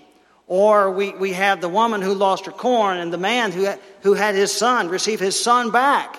or 0.47 0.93
we, 0.93 1.11
we 1.11 1.33
have 1.33 1.61
the 1.61 1.69
woman 1.69 2.01
who 2.01 2.15
lost 2.15 2.47
her 2.47 2.53
corn 2.53 2.99
and 2.99 3.13
the 3.13 3.19
man 3.19 3.51
who, 3.51 3.67
who 4.03 4.15
had 4.15 4.37
his 4.37 4.53
son 4.53 4.89
receive 4.89 5.19
his 5.19 5.37
son 5.37 5.73
back. 5.73 6.17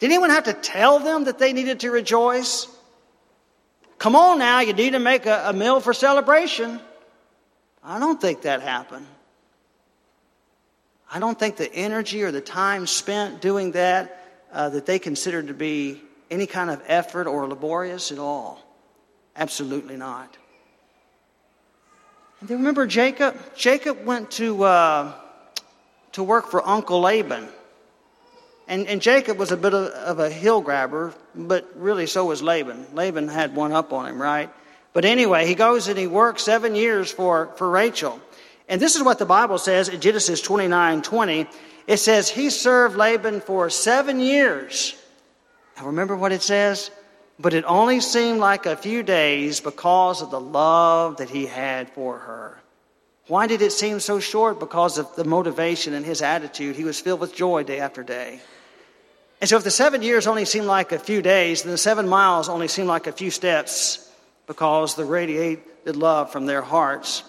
Did 0.00 0.10
anyone 0.10 0.28
have 0.28 0.44
to 0.44 0.52
tell 0.52 0.98
them 0.98 1.24
that 1.24 1.38
they 1.38 1.54
needed 1.54 1.80
to 1.80 1.90
rejoice? 1.90 2.68
Come 3.98 4.14
on 4.14 4.38
now, 4.38 4.60
you 4.60 4.72
need 4.72 4.90
to 4.90 4.98
make 5.00 5.26
a, 5.26 5.48
a 5.48 5.52
meal 5.52 5.80
for 5.80 5.92
celebration. 5.92 6.80
I 7.82 7.98
don't 7.98 8.20
think 8.20 8.42
that 8.42 8.62
happened. 8.62 9.06
I 11.10 11.18
don't 11.18 11.38
think 11.38 11.56
the 11.56 11.72
energy 11.72 12.22
or 12.22 12.30
the 12.30 12.40
time 12.40 12.86
spent 12.86 13.40
doing 13.40 13.72
that 13.72 14.24
uh, 14.52 14.68
that 14.70 14.86
they 14.86 14.98
considered 14.98 15.48
to 15.48 15.54
be 15.54 16.02
any 16.30 16.46
kind 16.46 16.70
of 16.70 16.82
effort 16.86 17.26
or 17.26 17.46
laborious 17.48 18.12
at 18.12 18.18
all. 18.18 18.62
Absolutely 19.34 19.96
not. 19.96 20.36
And 22.40 22.48
then 22.48 22.58
remember 22.58 22.86
Jacob? 22.86 23.36
Jacob 23.56 24.04
went 24.04 24.30
to, 24.32 24.62
uh, 24.64 25.14
to 26.12 26.22
work 26.22 26.50
for 26.50 26.66
Uncle 26.66 27.00
Laban. 27.00 27.48
And, 28.68 28.86
and 28.86 29.00
Jacob 29.00 29.38
was 29.38 29.50
a 29.50 29.56
bit 29.56 29.72
of, 29.72 29.86
of 29.92 30.18
a 30.18 30.28
hill 30.28 30.60
grabber, 30.60 31.14
but 31.34 31.66
really 31.74 32.06
so 32.06 32.26
was 32.26 32.42
Laban. 32.42 32.86
Laban 32.92 33.26
had 33.26 33.56
one 33.56 33.72
up 33.72 33.94
on 33.94 34.06
him, 34.06 34.20
right? 34.20 34.50
But 34.92 35.06
anyway, 35.06 35.46
he 35.46 35.54
goes 35.54 35.88
and 35.88 35.98
he 35.98 36.06
works 36.06 36.44
seven 36.44 36.74
years 36.74 37.10
for, 37.10 37.50
for 37.56 37.70
Rachel. 37.70 38.20
And 38.68 38.80
this 38.80 38.94
is 38.94 39.02
what 39.02 39.18
the 39.18 39.24
Bible 39.26 39.56
says 39.56 39.88
in 39.88 40.00
Genesis 40.00 40.42
29 40.42 41.00
20. 41.00 41.46
It 41.86 41.96
says, 41.96 42.28
He 42.28 42.50
served 42.50 42.96
Laban 42.96 43.40
for 43.40 43.70
seven 43.70 44.20
years. 44.20 44.94
Now 45.78 45.86
remember 45.86 46.14
what 46.14 46.32
it 46.32 46.42
says? 46.42 46.90
But 47.38 47.54
it 47.54 47.64
only 47.66 48.00
seemed 48.00 48.40
like 48.40 48.66
a 48.66 48.76
few 48.76 49.02
days 49.02 49.60
because 49.60 50.20
of 50.20 50.30
the 50.30 50.40
love 50.40 51.18
that 51.18 51.30
he 51.30 51.46
had 51.46 51.88
for 51.90 52.18
her. 52.18 52.60
Why 53.28 53.46
did 53.46 53.62
it 53.62 53.72
seem 53.72 54.00
so 54.00 54.20
short? 54.20 54.58
Because 54.58 54.98
of 54.98 55.14
the 55.16 55.24
motivation 55.24 55.94
and 55.94 56.04
his 56.04 56.20
attitude. 56.20 56.76
He 56.76 56.84
was 56.84 57.00
filled 57.00 57.20
with 57.20 57.34
joy 57.34 57.62
day 57.62 57.78
after 57.80 58.02
day. 58.02 58.40
And 59.40 59.48
so, 59.48 59.56
if 59.56 59.64
the 59.64 59.70
seven 59.70 60.02
years 60.02 60.26
only 60.26 60.44
seemed 60.44 60.66
like 60.66 60.90
a 60.90 60.98
few 60.98 61.22
days, 61.22 61.62
then 61.62 61.70
the 61.70 61.78
seven 61.78 62.08
miles 62.08 62.48
only 62.48 62.66
seemed 62.66 62.88
like 62.88 63.06
a 63.06 63.12
few 63.12 63.30
steps 63.30 64.10
because 64.46 64.96
the 64.96 65.04
radiated 65.04 65.96
love 65.96 66.32
from 66.32 66.46
their 66.46 66.62
hearts. 66.62 67.22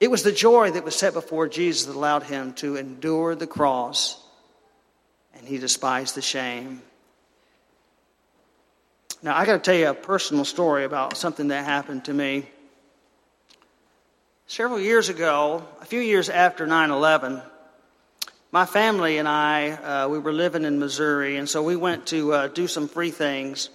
It 0.00 0.10
was 0.10 0.22
the 0.22 0.32
joy 0.32 0.70
that 0.70 0.84
was 0.84 0.94
set 0.94 1.12
before 1.12 1.48
Jesus 1.48 1.86
that 1.86 1.96
allowed 1.96 2.24
him 2.24 2.54
to 2.54 2.76
endure 2.76 3.34
the 3.34 3.46
cross, 3.46 4.22
and 5.34 5.46
he 5.46 5.58
despised 5.58 6.14
the 6.14 6.22
shame. 6.22 6.82
Now, 9.22 9.36
I 9.36 9.46
got 9.46 9.54
to 9.54 9.58
tell 9.58 9.74
you 9.74 9.88
a 9.88 9.94
personal 9.94 10.44
story 10.44 10.84
about 10.84 11.16
something 11.16 11.48
that 11.48 11.64
happened 11.64 12.04
to 12.06 12.12
me. 12.12 12.46
Several 14.46 14.78
years 14.78 15.08
ago, 15.08 15.66
a 15.80 15.86
few 15.86 16.00
years 16.00 16.28
after 16.28 16.66
9 16.66 16.90
11, 16.90 17.40
my 18.54 18.66
family 18.66 19.18
and 19.18 19.26
I, 19.26 19.70
uh, 19.72 20.08
we 20.08 20.20
were 20.20 20.32
living 20.32 20.64
in 20.64 20.78
Missouri, 20.78 21.38
and 21.38 21.48
so 21.48 21.60
we 21.60 21.74
went 21.74 22.06
to 22.06 22.32
uh, 22.32 22.46
do 22.46 22.68
some 22.68 22.86
free 22.86 23.10
things 23.10 23.68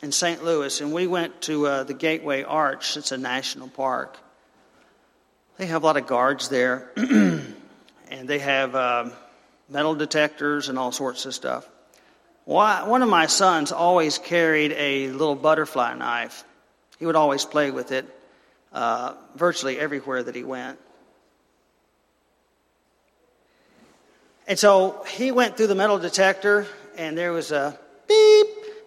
in 0.00 0.12
St. 0.12 0.44
Louis, 0.44 0.80
and 0.80 0.92
we 0.92 1.08
went 1.08 1.42
to 1.42 1.66
uh, 1.66 1.82
the 1.82 1.92
Gateway 1.92 2.44
Arch. 2.44 2.96
It's 2.96 3.10
a 3.10 3.18
national 3.18 3.66
park. 3.66 4.16
They 5.56 5.66
have 5.66 5.82
a 5.82 5.86
lot 5.86 5.96
of 5.96 6.06
guards 6.06 6.48
there, 6.48 6.88
and 6.96 7.56
they 8.28 8.38
have 8.38 8.76
uh, 8.76 9.10
metal 9.68 9.96
detectors 9.96 10.68
and 10.68 10.78
all 10.78 10.92
sorts 10.92 11.26
of 11.26 11.34
stuff. 11.34 11.68
One 12.44 13.02
of 13.02 13.08
my 13.08 13.26
sons 13.26 13.72
always 13.72 14.18
carried 14.18 14.70
a 14.70 15.08
little 15.08 15.34
butterfly 15.34 15.94
knife. 15.94 16.44
He 17.00 17.06
would 17.06 17.16
always 17.16 17.44
play 17.44 17.72
with 17.72 17.90
it 17.90 18.06
uh, 18.72 19.14
virtually 19.34 19.80
everywhere 19.80 20.22
that 20.22 20.36
he 20.36 20.44
went. 20.44 20.78
And 24.46 24.58
so 24.58 25.04
he 25.08 25.32
went 25.32 25.56
through 25.56 25.66
the 25.68 25.74
metal 25.74 25.98
detector, 25.98 26.66
and 26.96 27.16
there 27.16 27.32
was 27.32 27.50
a 27.52 27.78
beep. 28.08 28.46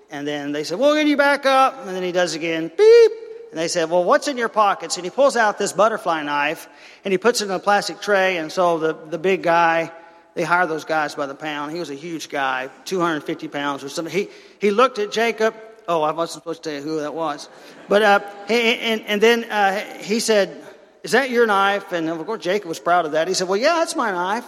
And 0.09 0.27
then 0.27 0.51
they 0.51 0.63
said, 0.63 0.79
We'll 0.79 0.95
get 0.95 1.07
you 1.07 1.17
back 1.17 1.45
up. 1.45 1.85
And 1.85 1.95
then 1.95 2.03
he 2.03 2.11
does 2.11 2.33
again, 2.33 2.71
beep. 2.75 3.11
And 3.51 3.59
they 3.59 3.67
said, 3.67 3.89
Well, 3.89 4.03
what's 4.03 4.27
in 4.27 4.37
your 4.37 4.49
pockets? 4.49 4.97
And 4.97 5.05
he 5.05 5.11
pulls 5.11 5.35
out 5.35 5.57
this 5.57 5.73
butterfly 5.73 6.23
knife 6.23 6.67
and 7.03 7.11
he 7.11 7.17
puts 7.17 7.41
it 7.41 7.45
in 7.45 7.51
a 7.51 7.59
plastic 7.59 8.01
tray. 8.01 8.37
And 8.37 8.51
so 8.51 8.79
the, 8.79 8.93
the 8.93 9.17
big 9.17 9.43
guy 9.43 9.91
they 10.35 10.43
hire 10.43 10.67
those 10.67 10.85
guys 10.85 11.15
by 11.15 11.25
the 11.25 11.35
pound. 11.35 11.73
He 11.73 11.79
was 11.79 11.89
a 11.89 11.95
huge 11.95 12.29
guy, 12.29 12.69
250 12.85 13.47
pounds 13.47 13.83
or 13.83 13.89
something. 13.89 14.13
He, 14.13 14.29
he 14.59 14.71
looked 14.71 14.99
at 14.99 15.11
Jacob. 15.11 15.55
Oh, 15.87 16.01
I 16.01 16.11
wasn't 16.11 16.41
supposed 16.41 16.63
to 16.63 16.69
tell 16.69 16.79
you 16.79 16.85
who 16.85 16.99
that 16.99 17.13
was. 17.13 17.49
But, 17.87 18.03
uh, 18.03 18.19
and, 18.47 19.01
and 19.01 19.21
then 19.21 19.43
uh, 19.45 19.81
he 19.97 20.19
said, 20.19 20.63
Is 21.03 21.11
that 21.11 21.29
your 21.29 21.47
knife? 21.47 21.91
And 21.91 22.07
of 22.09 22.23
course, 22.25 22.43
Jacob 22.43 22.69
was 22.69 22.79
proud 22.79 23.05
of 23.05 23.13
that. 23.13 23.27
He 23.27 23.33
said, 23.33 23.47
Well, 23.47 23.59
yeah, 23.59 23.73
that's 23.79 23.95
my 23.95 24.11
knife. 24.11 24.45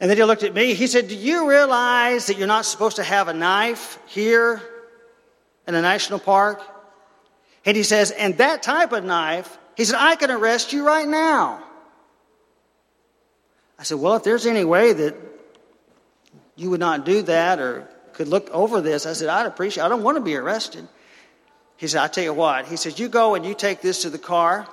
And 0.00 0.08
then 0.08 0.16
he 0.16 0.24
looked 0.24 0.42
at 0.42 0.54
me. 0.54 0.72
He 0.72 0.86
said, 0.86 1.08
Do 1.08 1.14
you 1.14 1.48
realize 1.48 2.26
that 2.26 2.38
you're 2.38 2.46
not 2.46 2.64
supposed 2.64 2.96
to 2.96 3.04
have 3.04 3.28
a 3.28 3.34
knife 3.34 3.98
here 4.06 4.62
in 5.68 5.74
a 5.74 5.82
national 5.82 6.18
park? 6.18 6.62
And 7.66 7.76
he 7.76 7.82
says, 7.82 8.10
And 8.10 8.38
that 8.38 8.62
type 8.62 8.92
of 8.92 9.04
knife, 9.04 9.58
he 9.76 9.84
said, 9.84 9.96
I 9.98 10.16
can 10.16 10.30
arrest 10.30 10.72
you 10.72 10.86
right 10.86 11.06
now. 11.06 11.62
I 13.78 13.82
said, 13.82 13.98
Well, 13.98 14.16
if 14.16 14.24
there's 14.24 14.46
any 14.46 14.64
way 14.64 14.94
that 14.94 15.16
you 16.56 16.70
would 16.70 16.80
not 16.80 17.04
do 17.04 17.20
that 17.22 17.58
or 17.58 17.86
could 18.14 18.28
look 18.28 18.48
over 18.50 18.80
this, 18.80 19.04
I 19.04 19.12
said, 19.12 19.28
I'd 19.28 19.46
appreciate 19.46 19.84
I 19.84 19.88
don't 19.90 20.02
want 20.02 20.16
to 20.16 20.22
be 20.22 20.34
arrested. 20.34 20.88
He 21.76 21.86
said, 21.88 22.02
I 22.02 22.08
tell 22.08 22.24
you 22.24 22.34
what. 22.34 22.66
He 22.66 22.76
said, 22.76 22.98
You 22.98 23.10
go 23.10 23.34
and 23.34 23.44
you 23.44 23.54
take 23.54 23.82
this 23.82 24.02
to 24.02 24.10
the 24.10 24.18
car. 24.18 24.66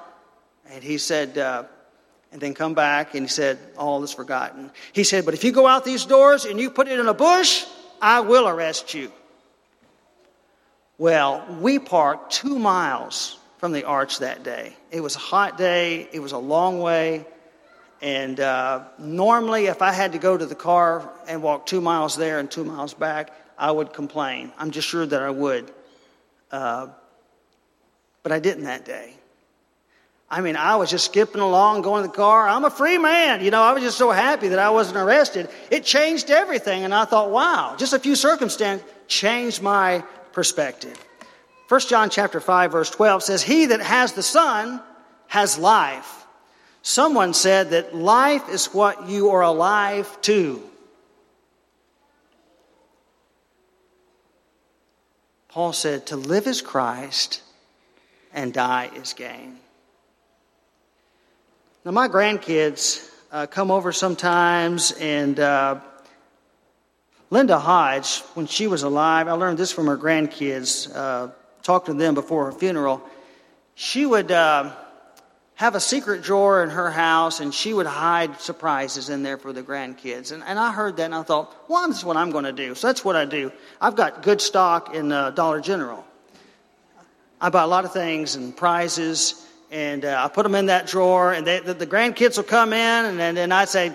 And 0.70 0.84
he 0.84 0.98
said, 0.98 1.38
uh, 1.38 1.64
and 2.32 2.42
then 2.42 2.54
come 2.54 2.74
back. 2.74 3.16
And 3.16 3.24
he 3.24 3.30
said, 3.30 3.58
All 3.78 4.04
is 4.04 4.14
forgotten. 4.14 4.72
He 4.94 5.04
said, 5.04 5.26
But 5.26 5.34
if 5.34 5.44
you 5.44 5.52
go 5.52 5.68
out 5.68 5.86
these 5.86 6.06
doors 6.06 6.46
and 6.46 6.60
you 6.60 6.70
put 6.70 6.88
it 6.88 7.00
in 7.00 7.08
a 7.08 7.14
bush, 7.14 7.66
I 8.02 8.22
will 8.22 8.48
arrest 8.48 8.94
you. 8.94 9.12
Well, 10.98 11.46
we 11.60 11.78
parked 11.80 12.32
two 12.34 12.58
miles 12.58 13.38
from 13.60 13.72
the 13.72 13.84
arch 13.84 14.20
that 14.20 14.44
day. 14.44 14.76
It 14.92 15.02
was 15.02 15.16
a 15.16 15.20
hot 15.20 15.58
day, 15.58 16.08
it 16.12 16.20
was 16.20 16.32
a 16.32 16.38
long 16.38 16.80
way. 16.80 17.26
And 18.02 18.40
uh, 18.40 18.84
normally, 19.00 19.66
if 19.66 19.82
I 19.82 19.92
had 19.92 20.12
to 20.12 20.20
go 20.20 20.38
to 20.38 20.46
the 20.46 20.56
car 20.56 21.12
and 21.28 21.42
walk 21.42 21.66
two 21.66 21.82
miles 21.82 22.16
there 22.16 22.40
and 22.40 22.50
two 22.50 22.64
miles 22.64 22.94
back, 22.94 23.32
I 23.58 23.72
would 23.72 23.92
complain. 23.94 24.52
I'm 24.58 24.70
just 24.70 24.88
sure 24.88 25.06
that 25.06 25.22
I 25.22 25.32
would. 25.32 25.72
Uh, 26.52 26.88
but 28.22 28.32
I 28.32 28.40
didn't 28.40 28.66
that 28.66 28.86
day. 28.86 29.17
I 30.30 30.42
mean, 30.42 30.58
I 30.58 30.76
was 30.76 30.90
just 30.90 31.06
skipping 31.06 31.42
along, 31.42 31.84
going 31.84 32.04
to 32.04 32.10
the 32.10 32.16
car. 32.16 32.48
I'm 32.48 32.66
a 32.66 32.70
free 32.70 32.98
man. 32.98 33.44
You 33.44 33.50
know, 33.50 33.62
I 33.62 33.72
was 33.72 33.82
just 33.82 33.98
so 33.98 34.12
happy 34.12 34.50
that 34.50 34.60
I 34.60 34.70
wasn't 34.72 34.98
arrested. 34.98 35.50
It 35.72 35.86
changed 35.86 36.30
everything. 36.30 36.84
And 36.84 36.94
I 36.94 37.06
thought, 37.06 37.32
wow, 37.32 37.76
just 37.78 37.94
a 37.94 38.00
few 38.00 38.16
circumstances 38.16 38.86
changed 39.08 39.62
my 39.62 40.04
perspective. 40.34 41.02
1 41.70 41.82
John 41.82 42.10
chapter 42.10 42.42
5, 42.42 42.72
verse 42.72 42.90
12 42.90 43.24
says, 43.24 43.42
He 43.42 43.68
that 43.68 43.80
has 43.80 44.14
the 44.14 44.24
Son 44.24 44.82
has 45.28 45.58
life. 45.58 46.26
Someone 46.82 47.34
said 47.34 47.70
that 47.70 47.96
life 47.96 48.50
is 48.50 48.68
what 48.68 49.10
you 49.10 49.30
are 49.32 49.42
alive 49.42 50.22
to. 50.24 50.62
Paul 55.50 55.74
said, 55.74 56.06
to 56.08 56.16
live 56.16 56.48
is 56.48 56.62
Christ 56.62 57.42
and 58.32 58.54
die 58.54 58.92
is 58.96 59.14
gain. 59.14 59.58
Now, 61.88 61.94
my 61.94 62.10
grandkids 62.10 63.10
uh, 63.32 63.48
come 63.48 63.72
over 63.72 63.94
sometimes, 63.94 64.92
and 64.92 65.40
uh, 65.40 65.80
Linda 67.30 67.58
Hodge, 67.58 68.24
when 68.34 68.46
she 68.46 68.68
was 68.68 68.84
alive, 68.84 69.30
I 69.30 69.32
learned 69.32 69.58
this 69.58 69.72
from 69.72 69.86
her 69.86 69.98
grandkids, 69.98 70.94
uh, 70.94 71.30
talked 71.64 71.86
to 71.86 71.94
them 71.94 72.14
before 72.14 72.48
her 72.48 72.52
funeral. 72.52 73.02
She 73.76 74.06
would 74.06 74.34
uh, 74.34 74.76
have 75.56 75.76
a 75.76 75.80
secret 75.80 76.24
drawer 76.24 76.62
in 76.62 76.72
her 76.72 76.92
house 76.92 77.40
and 77.40 77.54
she 77.54 77.74
would 77.74 77.88
hide 77.88 78.42
surprises 78.42 79.08
in 79.08 79.24
there 79.24 79.38
for 79.38 79.54
the 79.54 79.64
grandkids. 79.64 80.34
And, 80.34 80.44
and 80.44 80.60
I 80.60 80.74
heard 80.74 80.98
that 80.98 81.06
and 81.06 81.16
I 81.16 81.24
thought, 81.24 81.56
well, 81.70 81.88
this 81.88 82.00
is 82.00 82.04
what 82.04 82.18
I'm 82.18 82.32
going 82.32 82.44
to 82.44 82.52
do. 82.52 82.76
So 82.76 82.88
that's 82.88 83.06
what 83.06 83.16
I 83.16 83.24
do. 83.24 83.50
I've 83.80 83.96
got 83.96 84.24
good 84.24 84.42
stock 84.42 84.94
in 84.94 85.14
uh, 85.14 85.30
Dollar 85.30 85.62
General. 85.62 86.06
I 87.40 87.50
buy 87.50 87.64
a 87.64 87.68
lot 87.68 87.86
of 87.86 87.94
things 87.94 88.36
and 88.36 88.58
prizes 88.58 89.47
and 89.72 90.06
uh, 90.06 90.24
I 90.24 90.28
put 90.30 90.44
them 90.44 90.56
in 90.56 90.68
that 90.68 90.88
drawer 90.88 91.34
and 91.34 91.46
they, 91.46 91.60
the, 91.60 91.74
the, 91.74 91.88
grandkids 91.88 92.38
will 92.38 92.44
come 92.44 92.74
in 92.74 93.06
and 93.06 93.20
then 93.20 93.38
and 93.38 93.54
I'd 93.54 93.70
say, 93.70 93.94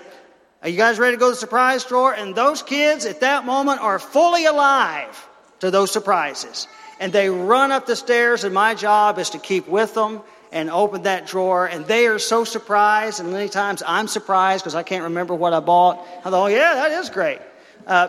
are 0.63 0.69
you 0.69 0.77
guys 0.77 0.99
ready 0.99 1.17
to 1.17 1.21
go 1.21 1.27
to 1.27 1.31
the 1.31 1.37
surprise 1.37 1.85
drawer? 1.85 2.15
And 2.15 2.35
those 2.35 2.63
kids 2.63 3.07
at 3.07 3.21
that 3.21 3.45
moment 3.45 3.81
are 3.81 3.99
fully 3.99 4.47
alive 4.47 5.29
to 5.61 5.71
those 5.71 5.91
surprises. 5.91 6.69
And 7.01 7.13
they 7.13 7.29
run 7.29 7.73
up 7.73 7.87
the 7.87 7.97
stairs 7.97 8.45
and 8.45 8.55
my 8.55 8.75
job 8.75 9.19
is 9.19 9.31
to 9.31 9.39
keep 9.39 9.67
with 9.67 9.95
them 9.95 10.23
and 10.53 10.71
open 10.71 11.05
that 11.05 11.27
drawer, 11.27 11.67
and 11.67 11.87
they 11.87 12.07
are 12.07 12.19
so 12.19 12.45
surprised, 12.45 13.21
and 13.21 13.33
many 13.33 13.49
times 13.49 13.83
I'm 13.85 14.07
surprised 14.07 14.63
because 14.63 14.75
I 14.75 14.83
can't 14.83 15.05
remember 15.05 15.35
what 15.35 15.55
I 15.55 15.61
bought. 15.61 16.07
I 16.19 16.25
thought, 16.25 16.35
oh, 16.35 16.47
yeah, 16.47 16.75
that 16.75 16.91
is 16.93 17.09
great. 17.09 17.41
Uh, 17.87 18.09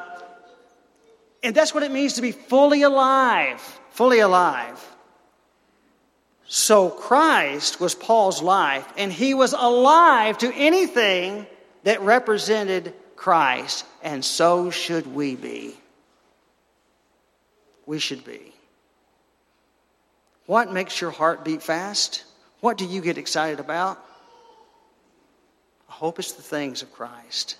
and 1.41 1.56
that's 1.56 1.73
what 1.73 1.84
it 1.84 1.91
means 1.91 2.13
to 2.13 2.21
be 2.21 2.34
fully 2.34 2.82
alive, 2.82 3.62
fully 3.91 4.19
alive. 4.19 4.92
So 6.47 6.89
Christ 6.89 7.79
was 7.79 7.95
Paul's 7.95 8.41
life, 8.41 8.88
and 8.97 9.12
he 9.12 9.34
was 9.34 9.53
alive 9.53 10.38
to 10.39 10.53
anything 10.53 11.47
that 11.84 12.01
represented 12.01 12.93
Christ, 13.15 13.86
and 14.01 14.23
so 14.23 14.69
should 14.69 15.08
we 15.08 15.36
be. 15.36 15.75
We 17.86 17.99
should 17.99 18.25
be. 18.25 18.53
What 20.45 20.71
makes 20.71 20.99
your 20.99 21.12
heart 21.12 21.45
beat 21.45 21.63
fast? 21.63 22.25
What 22.60 22.77
do 22.77 22.86
you 22.86 23.01
get 23.01 23.17
excited 23.17 23.60
about? 23.60 24.03
I 25.89 25.93
hope 25.93 26.19
it's 26.19 26.34
the 26.34 26.41
things 26.41 26.82
of 26.82 26.91
Christ. 26.91 27.58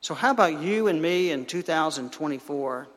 So, 0.00 0.14
how 0.14 0.30
about 0.30 0.60
you 0.60 0.88
and 0.88 1.00
me 1.00 1.30
in 1.30 1.44
2024? 1.44 2.88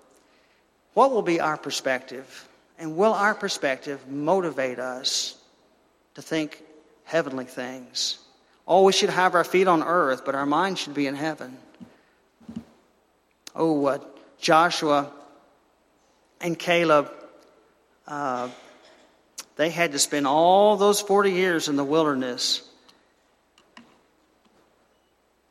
What 0.93 1.11
will 1.11 1.21
be 1.21 1.39
our 1.39 1.57
perspective? 1.57 2.47
And 2.79 2.97
will 2.97 3.13
our 3.13 3.35
perspective 3.35 4.07
motivate 4.09 4.79
us 4.79 5.37
to 6.15 6.21
think 6.21 6.61
heavenly 7.03 7.45
things? 7.45 8.19
Oh, 8.67 8.83
we 8.83 8.93
should 8.93 9.09
have 9.09 9.35
our 9.35 9.43
feet 9.43 9.67
on 9.67 9.83
earth, 9.83 10.23
but 10.25 10.35
our 10.35 10.45
mind 10.45 10.77
should 10.79 10.93
be 10.93 11.07
in 11.07 11.15
heaven. 11.15 11.57
Oh, 13.55 13.85
uh, 13.85 13.99
Joshua 14.39 15.11
and 16.41 16.57
Caleb 16.57 17.11
uh, 18.07 18.49
they 19.55 19.69
had 19.69 19.91
to 19.91 19.99
spend 19.99 20.27
all 20.27 20.77
those 20.77 20.99
40 20.99 21.31
years 21.31 21.67
in 21.69 21.75
the 21.75 21.83
wilderness. 21.83 22.67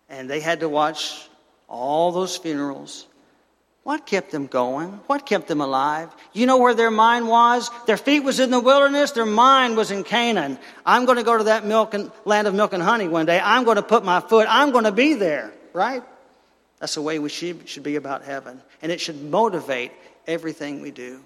And 0.08 0.28
they 0.28 0.40
had 0.40 0.61
to 0.61 0.68
watch 0.68 1.28
all 1.68 2.12
those 2.12 2.37
funerals. 2.37 3.06
What 3.85 4.07
kept 4.07 4.31
them 4.31 4.47
going? 4.47 4.90
What 5.09 5.27
kept 5.27 5.49
them 5.49 5.61
alive? 5.61 6.09
You 6.33 6.47
know 6.47 6.59
where 6.59 6.75
their 6.75 6.90
mind 6.90 7.27
was? 7.27 7.68
Their 7.87 7.97
feet 7.97 8.21
was 8.21 8.38
in 8.38 8.51
the 8.51 8.61
wilderness. 8.61 9.11
Their 9.11 9.27
mind 9.27 9.77
was 9.77 9.90
in 9.90 10.05
Canaan. 10.05 10.59
I'm 10.87 11.05
going 11.05 11.18
to 11.18 11.25
go 11.25 11.37
to 11.37 11.45
that 11.45 11.64
milk 11.64 11.92
and, 11.95 12.12
land 12.25 12.47
of 12.47 12.55
milk 12.55 12.73
and 12.73 12.83
honey 12.83 13.09
one 13.09 13.27
day. 13.27 13.40
I'm 13.42 13.64
going 13.64 13.77
to 13.77 13.83
put 13.83 14.05
my 14.05 14.21
foot. 14.21 14.47
I'm 14.49 14.71
going 14.71 14.85
to 14.85 14.92
be 14.92 15.14
there, 15.14 15.53
right? 15.73 16.03
That's 16.79 16.95
the 16.95 17.03
way 17.03 17.18
we 17.18 17.29
should, 17.29 17.68
should 17.68 17.83
be 17.83 17.97
about 17.97 18.23
heaven. 18.23 18.61
And 18.83 18.92
it 18.92 19.01
should 19.01 19.21
motivate 19.21 19.90
everything 20.29 20.81
we 20.81 20.92
do. 20.92 21.21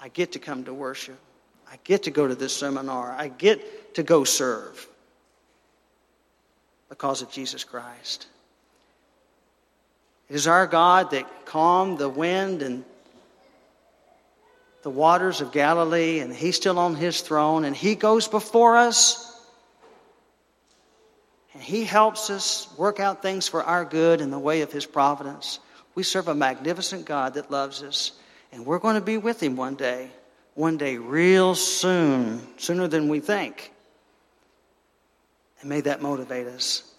I 0.00 0.08
get 0.08 0.32
to 0.32 0.40
come 0.40 0.64
to 0.64 0.74
worship. 0.74 1.18
I 1.70 1.78
get 1.84 2.04
to 2.04 2.10
go 2.10 2.26
to 2.26 2.34
this 2.34 2.56
seminar. 2.56 3.12
I 3.12 3.28
get 3.28 3.94
to 3.94 4.02
go 4.02 4.24
serve 4.24 4.88
because 6.88 7.22
of 7.22 7.30
Jesus 7.30 7.62
Christ. 7.62 8.26
Is 10.30 10.46
our 10.46 10.66
God 10.66 11.10
that 11.10 11.44
calmed 11.44 11.98
the 11.98 12.08
wind 12.08 12.62
and 12.62 12.84
the 14.82 14.90
waters 14.90 15.40
of 15.40 15.52
Galilee, 15.52 16.20
and 16.20 16.32
He's 16.32 16.56
still 16.56 16.78
on 16.78 16.94
His 16.94 17.20
throne, 17.20 17.64
and 17.64 17.76
He 17.76 17.96
goes 17.96 18.28
before 18.28 18.76
us. 18.76 19.26
And 21.52 21.62
He 21.62 21.84
helps 21.84 22.30
us 22.30 22.68
work 22.78 23.00
out 23.00 23.22
things 23.22 23.48
for 23.48 23.62
our 23.62 23.84
good 23.84 24.20
in 24.20 24.30
the 24.30 24.38
way 24.38 24.62
of 24.62 24.72
His 24.72 24.86
providence. 24.86 25.58
We 25.94 26.04
serve 26.04 26.28
a 26.28 26.34
magnificent 26.34 27.04
God 27.04 27.34
that 27.34 27.50
loves 27.50 27.82
us, 27.82 28.12
and 28.52 28.64
we're 28.64 28.78
going 28.78 28.94
to 28.94 29.00
be 29.00 29.18
with 29.18 29.42
Him 29.42 29.56
one 29.56 29.74
day. 29.74 30.10
One 30.54 30.76
day, 30.76 30.96
real 30.96 31.54
soon, 31.54 32.46
sooner 32.58 32.88
than 32.88 33.08
we 33.08 33.20
think. 33.20 33.72
And 35.60 35.68
may 35.68 35.80
that 35.82 36.02
motivate 36.02 36.46
us. 36.48 36.89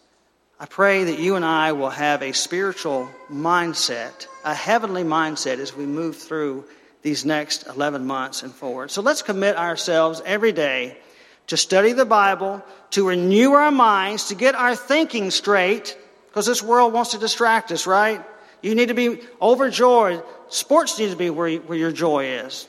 I 0.61 0.67
pray 0.67 1.05
that 1.05 1.17
you 1.17 1.37
and 1.37 1.43
I 1.43 1.71
will 1.71 1.89
have 1.89 2.21
a 2.21 2.33
spiritual 2.33 3.09
mindset, 3.31 4.27
a 4.45 4.53
heavenly 4.53 5.03
mindset 5.03 5.57
as 5.57 5.75
we 5.75 5.87
move 5.87 6.17
through 6.17 6.65
these 7.01 7.25
next 7.25 7.65
11 7.65 8.05
months 8.05 8.43
and 8.43 8.53
forward. 8.53 8.91
So 8.91 9.01
let's 9.01 9.23
commit 9.23 9.57
ourselves 9.57 10.21
every 10.23 10.51
day 10.51 10.99
to 11.47 11.57
study 11.57 11.93
the 11.93 12.05
Bible, 12.05 12.63
to 12.91 13.07
renew 13.07 13.53
our 13.53 13.71
minds, 13.71 14.25
to 14.25 14.35
get 14.35 14.53
our 14.53 14.75
thinking 14.75 15.31
straight, 15.31 15.97
because 16.29 16.45
this 16.45 16.61
world 16.61 16.93
wants 16.93 17.13
to 17.13 17.17
distract 17.17 17.71
us, 17.71 17.87
right? 17.87 18.23
You 18.61 18.75
need 18.75 18.89
to 18.89 18.93
be 18.93 19.19
overjoyed. 19.41 20.23
Sports 20.49 20.99
need 20.99 21.09
to 21.09 21.15
be 21.15 21.31
where, 21.31 21.57
where 21.57 21.77
your 21.79 21.91
joy 21.91 22.25
is. 22.25 22.67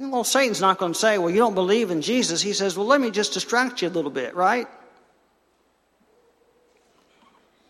well, 0.00 0.24
Satan's 0.24 0.60
not 0.60 0.78
going 0.78 0.94
to 0.94 0.98
say, 0.98 1.16
well, 1.16 1.30
you 1.30 1.38
don't 1.38 1.54
believe 1.54 1.92
in 1.92 2.02
Jesus. 2.02 2.42
He 2.42 2.54
says, 2.54 2.76
well, 2.76 2.88
let 2.88 3.00
me 3.00 3.12
just 3.12 3.34
distract 3.34 3.82
you 3.82 3.88
a 3.88 3.90
little 3.90 4.10
bit, 4.10 4.34
right? 4.34 4.66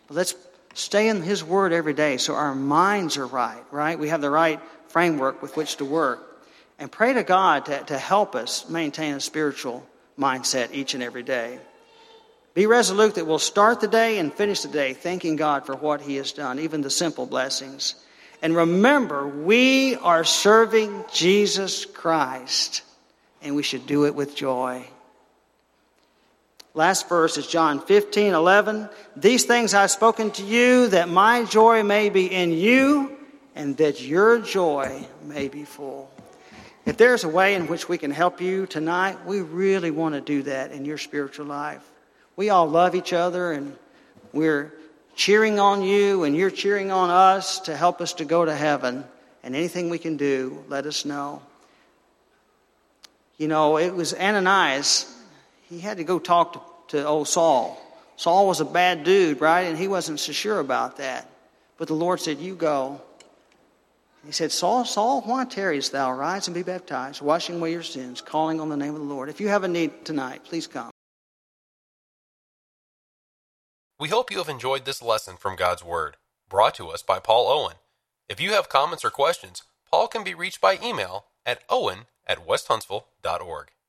But 0.07 0.17
let's 0.17 0.35
stay 0.75 1.09
in 1.09 1.23
His 1.23 1.43
Word 1.43 1.73
every 1.73 1.95
day 1.95 2.17
so 2.17 2.35
our 2.35 2.55
minds 2.55 3.17
are 3.17 3.27
right, 3.27 3.63
right? 3.71 3.99
We 3.99 4.09
have 4.09 4.21
the 4.21 4.31
right 4.31 4.61
framework 4.89 5.43
with 5.43 5.57
which 5.57 5.77
to 5.77 5.85
work. 5.85 6.31
And 6.79 6.91
pray 6.91 7.13
to 7.13 7.23
God 7.23 7.67
to, 7.67 7.85
to 7.85 7.99
help 7.99 8.35
us 8.35 8.69
maintain 8.69 9.15
a 9.15 9.21
spiritual 9.21 9.87
mindset 10.19 10.73
each 10.73 10.95
and 10.95 11.03
every 11.03 11.23
day. 11.23 11.59
Be 12.55 12.67
resolute 12.67 13.17
that 13.17 13.27
we'll 13.27 13.39
start 13.41 13.81
the 13.81 13.89
day 13.89 14.19
and 14.19 14.33
finish 14.33 14.63
the 14.63 14.69
day 14.69 14.93
thanking 14.95 15.37
God 15.37 15.67
for 15.67 15.75
what 15.75 16.01
He 16.01 16.17
has 16.17 16.33
done, 16.33 16.61
even 16.61 16.83
the 16.83 16.91
simple 16.91 17.27
blessings. 17.27 17.97
And 18.43 18.55
remember, 18.55 19.27
we 19.27 19.97
are 19.97 20.23
serving 20.23 21.05
Jesus 21.13 21.85
Christ, 21.85 22.83
and 23.43 23.57
we 23.57 23.63
should 23.63 23.87
do 23.87 24.07
it 24.07 24.15
with 24.15 24.37
joy. 24.37 24.87
Last 26.77 27.09
verse 27.09 27.39
is 27.39 27.47
John 27.47 27.79
15, 27.79 28.35
11. 28.35 28.89
These 29.15 29.45
things 29.45 29.75
I've 29.75 29.93
spoken 29.93 30.33
to 30.33 30.45
you 30.45 30.89
that 30.89 31.09
my 31.09 31.45
joy 31.45 31.85
may 31.85 32.11
be 32.11 32.27
in 32.27 32.51
you 32.51 33.17
and 33.55 33.77
that 33.77 34.03
your 34.03 34.41
joy 34.41 35.07
may 35.23 35.47
be 35.47 35.65
full. 35.65 36.11
If 36.85 36.97
there's 36.97 37.23
a 37.23 37.29
way 37.29 37.55
in 37.55 37.69
which 37.69 37.89
we 37.89 37.97
can 37.97 38.11
help 38.11 38.41
you 38.41 38.67
tonight, 38.67 39.25
we 39.25 39.41
really 39.41 39.93
want 39.93 40.17
to 40.17 40.21
do 40.21 40.43
that 40.43 40.73
in 40.73 40.85
your 40.85 40.99
spiritual 40.99 41.47
life. 41.47 41.89
We 42.35 42.51
all 42.51 42.69
love 42.69 42.97
each 42.97 43.13
other 43.13 43.53
and 43.53 43.77
we're 44.33 44.75
cheering 45.15 45.61
on 45.61 45.81
you 45.81 46.25
and 46.25 46.37
you're 46.37 46.51
cheering 46.51 46.91
on 46.91 47.09
us 47.09 47.61
to 47.61 47.77
help 47.77 48.01
us 48.01 48.15
to 48.15 48.25
go 48.25 48.45
to 48.45 48.55
heaven. 48.55 49.05
And 49.45 49.55
anything 49.55 49.91
we 49.91 49.99
can 49.99 50.17
do, 50.17 50.65
let 50.69 50.87
us 50.87 51.05
know. 51.05 51.41
You 53.39 53.47
know, 53.47 53.79
it 53.79 53.95
was 53.95 54.13
Ananias 54.13 55.14
he 55.75 55.81
had 55.81 55.97
to 55.97 56.05
go 56.05 56.19
talk 56.19 56.89
to, 56.89 56.97
to 56.97 57.07
old 57.07 57.29
Saul. 57.29 57.81
Saul 58.17 58.47
was 58.47 58.61
a 58.61 58.65
bad 58.65 59.03
dude, 59.03 59.41
right? 59.41 59.63
And 59.63 59.77
he 59.77 59.89
wasn't 59.89 60.21
so 60.21 60.33
sure 60.33 60.61
about 60.61 60.99
that. 60.99 61.29
But 61.79 61.89
the 61.89 61.95
Lord 61.95 62.21
said, 62.21 62.39
You 62.39 62.55
go. 62.55 63.01
He 64.25 64.33
said, 64.33 64.53
Saul, 64.53 64.87
Saul, 64.87 65.21
why 65.23 65.45
tarriest 65.45 65.93
thou? 65.93 66.11
Rise 66.13 66.47
and 66.47 66.55
be 66.55 66.63
baptized, 66.63 67.21
washing 67.21 67.57
away 67.57 67.73
your 67.73 67.83
sins, 67.83 68.23
calling 68.23 68.59
on 68.59 68.71
the 68.71 68.77
name 68.77 68.95
of 68.95 69.01
the 69.01 69.07
Lord. 69.07 69.29
If 69.29 69.39
you 69.39 69.49
have 69.49 69.65
a 69.65 69.69
need 69.69 70.05
tonight, 70.07 70.45
please 70.45 70.67
come. 70.67 70.91
We 74.01 74.09
hope 74.09 74.31
you 74.31 74.39
have 74.39 74.49
enjoyed 74.49 74.87
this 74.87 75.03
lesson 75.03 75.37
from 75.37 75.57
God's 75.57 75.85
Word, 75.85 76.17
brought 76.49 76.75
to 76.77 76.89
us 76.89 77.03
by 77.03 77.19
Paul 77.19 77.49
Owen. 77.49 77.77
If 78.29 78.41
you 78.41 78.53
have 78.53 78.71
comments 78.71 79.05
or 79.05 79.11
questions, 79.11 79.63
Paul 79.91 80.09
can 80.09 80.25
be 80.25 80.35
reached 80.35 80.61
by 80.61 80.79
email 80.83 81.27
at 81.45 81.63
owen 81.69 82.07
at 82.27 82.47
westhuntsville.org. 82.47 83.74